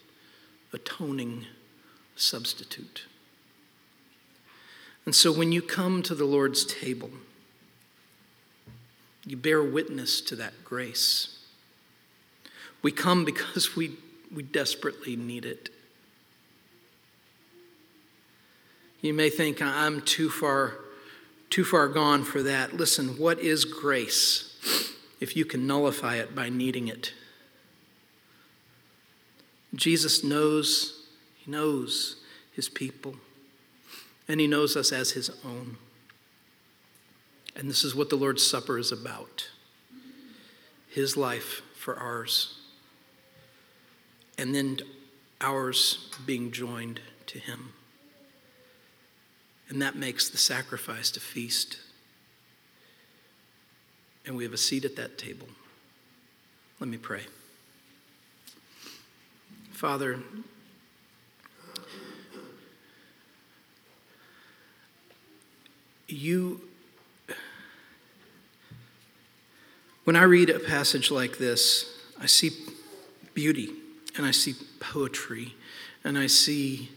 atoning 0.72 1.46
substitute. 2.16 3.05
And 5.07 5.14
so 5.14 5.33
when 5.33 5.53
you 5.53 5.62
come 5.62 6.03
to 6.03 6.14
the 6.14 6.24
Lord's 6.24 6.64
table, 6.64 7.11
you 9.27 9.37
bear 9.37 9.63
witness 9.63 10.21
to 10.23 10.37
that 10.37 10.65
grace. 10.65 11.39
We 12.83 12.93
come 12.93 13.25
because 13.25 13.75
we, 13.77 13.97
we 14.35 14.43
desperately 14.43 15.17
need 15.17 15.47
it. 15.47 15.71
You 19.01 19.15
may 19.15 19.31
think 19.31 19.61
I'm 19.61 20.01
too 20.01 20.31
far 20.31 20.79
too 21.55 21.63
far 21.65 21.87
gone 21.87 22.25
for 22.25 22.43
that. 22.43 22.75
Listen, 22.75 23.17
what 23.17 23.39
is 23.39 23.65
grace 23.65 24.91
if 25.21 25.37
you 25.37 25.45
can 25.45 25.69
nullify 25.69 26.17
it 26.17 26.35
by 26.35 26.49
needing 26.49 26.89
it? 26.89 27.13
Jesus 29.73 30.25
knows, 30.25 31.07
he 31.37 31.49
knows 31.49 32.17
his 32.53 32.69
people, 32.69 33.15
and 34.27 34.41
he 34.41 34.49
knows 34.49 34.77
us 34.77 34.91
as 34.91 35.13
his 35.13 35.31
own. 35.45 35.77
And 37.57 37.71
this 37.71 37.85
is 37.85 37.95
what 37.95 38.11
the 38.11 38.17
Lord's 38.17 38.45
Supper 38.45 38.79
is 38.79 38.90
about 38.90 39.49
His 40.88 41.17
life 41.17 41.62
for 41.77 41.97
ours, 41.97 42.59
and 44.37 44.55
then 44.55 44.81
ours 45.40 46.11
being 46.27 46.51
joined 46.51 47.01
to 47.27 47.38
Him. 47.38 47.73
And 49.69 49.81
that 49.81 49.97
makes 49.97 50.29
the 50.29 50.38
sacrifice 50.38 51.17
a 51.17 51.21
feast. 51.21 51.79
And 54.27 54.37
we 54.37 54.45
have 54.45 54.53
a 54.53 54.59
seat 54.59 54.85
at 54.85 54.97
that 54.97 55.19
table. 55.19 55.49
Let 56.81 56.88
me 56.88 56.97
pray. 56.97 57.23
Father, 59.71 60.19
you 66.09 66.61
When 70.05 70.17
I 70.17 70.25
read 70.25 70.51
a 70.51 70.59
passage 70.59 71.11
like 71.11 71.38
this, 71.38 71.99
I 72.21 72.27
see 72.27 72.51
beauty 73.33 73.71
and 74.17 74.27
I 74.27 74.33
see 74.33 74.55
poetry 74.79 75.55
and 76.05 76.19
I 76.19 76.27
see 76.27 76.90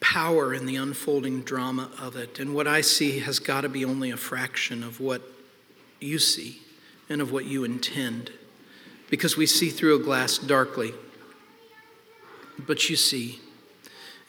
power 0.00 0.52
in 0.52 0.66
the 0.66 0.74
unfolding 0.74 1.42
drama 1.42 1.90
of 2.00 2.16
it. 2.16 2.40
And 2.40 2.54
what 2.54 2.66
I 2.66 2.80
see 2.80 3.20
has 3.20 3.38
got 3.38 3.60
to 3.60 3.68
be 3.68 3.84
only 3.84 4.10
a 4.10 4.16
fraction 4.16 4.82
of 4.82 5.00
what 5.00 5.22
you 6.00 6.18
see 6.18 6.60
and 7.08 7.22
of 7.22 7.30
what 7.30 7.44
you 7.44 7.62
intend. 7.62 8.32
Because 9.08 9.36
we 9.36 9.46
see 9.46 9.70
through 9.70 9.94
a 9.94 10.02
glass 10.02 10.38
darkly. 10.38 10.92
But 12.58 12.90
you 12.90 12.96
see, 12.96 13.40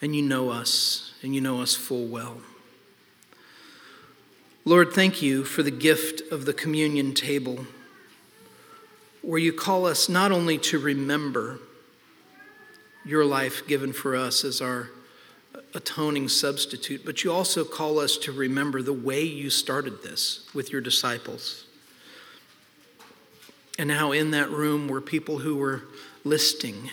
and 0.00 0.14
you 0.14 0.22
know 0.22 0.50
us, 0.50 1.14
and 1.22 1.34
you 1.34 1.40
know 1.40 1.60
us 1.60 1.74
full 1.74 2.06
well. 2.06 2.38
Lord, 4.66 4.94
thank 4.94 5.20
you 5.20 5.44
for 5.44 5.62
the 5.62 5.70
gift 5.70 6.22
of 6.32 6.46
the 6.46 6.54
communion 6.54 7.12
table, 7.12 7.66
where 9.20 9.38
you 9.38 9.52
call 9.52 9.84
us 9.84 10.08
not 10.08 10.32
only 10.32 10.56
to 10.56 10.78
remember 10.78 11.58
your 13.04 13.26
life 13.26 13.66
given 13.66 13.92
for 13.92 14.16
us 14.16 14.42
as 14.42 14.62
our 14.62 14.88
atoning 15.74 16.28
substitute, 16.28 17.04
but 17.04 17.22
you 17.22 17.30
also 17.30 17.62
call 17.62 17.98
us 17.98 18.16
to 18.16 18.32
remember 18.32 18.80
the 18.80 18.94
way 18.94 19.22
you 19.22 19.50
started 19.50 20.02
this 20.02 20.48
with 20.54 20.72
your 20.72 20.80
disciples. 20.80 21.66
And 23.78 23.90
how 23.90 24.12
in 24.12 24.30
that 24.30 24.48
room 24.48 24.88
were 24.88 25.02
people 25.02 25.40
who 25.40 25.56
were 25.56 25.82
listing, 26.24 26.88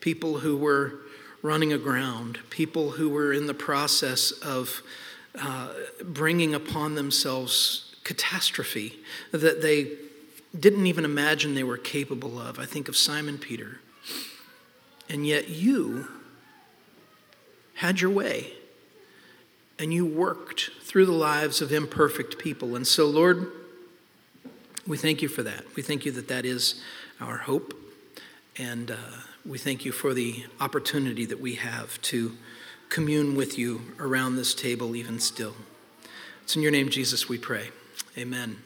people 0.00 0.38
who 0.38 0.56
were 0.56 1.00
running 1.42 1.72
aground, 1.72 2.38
people 2.48 2.92
who 2.92 3.08
were 3.08 3.32
in 3.32 3.48
the 3.48 3.54
process 3.54 4.30
of 4.30 4.82
uh, 5.40 5.68
bringing 6.02 6.54
upon 6.54 6.94
themselves 6.94 7.94
catastrophe 8.04 8.98
that 9.32 9.62
they 9.62 9.92
didn't 10.58 10.86
even 10.86 11.04
imagine 11.04 11.54
they 11.54 11.64
were 11.64 11.76
capable 11.76 12.38
of. 12.40 12.58
I 12.58 12.64
think 12.64 12.88
of 12.88 12.96
Simon 12.96 13.38
Peter, 13.38 13.80
And 15.08 15.26
yet 15.26 15.48
you 15.48 16.08
had 17.74 18.00
your 18.00 18.10
way 18.10 18.52
and 19.78 19.92
you 19.92 20.04
worked 20.04 20.70
through 20.82 21.06
the 21.06 21.12
lives 21.12 21.60
of 21.60 21.72
imperfect 21.72 22.38
people. 22.38 22.74
And 22.74 22.86
so, 22.86 23.06
Lord, 23.06 23.52
we 24.86 24.96
thank 24.96 25.22
you 25.22 25.28
for 25.28 25.42
that. 25.42 25.64
We 25.76 25.82
thank 25.82 26.04
you 26.04 26.12
that 26.12 26.28
that 26.28 26.44
is 26.44 26.82
our 27.20 27.38
hope. 27.38 27.74
And 28.56 28.90
uh, 28.90 28.96
we 29.46 29.58
thank 29.58 29.84
you 29.84 29.92
for 29.92 30.14
the 30.14 30.46
opportunity 30.60 31.24
that 31.26 31.40
we 31.40 31.54
have 31.56 32.00
to 32.02 32.36
commune 32.90 33.36
with 33.36 33.58
you 33.58 33.82
around 33.98 34.36
this 34.36 34.54
table, 34.54 34.96
even 34.96 35.18
still. 35.20 35.54
It's 36.42 36.56
in 36.56 36.62
your 36.62 36.72
name, 36.72 36.88
Jesus, 36.88 37.28
we 37.28 37.38
pray. 37.38 37.70
Amen. 38.16 38.62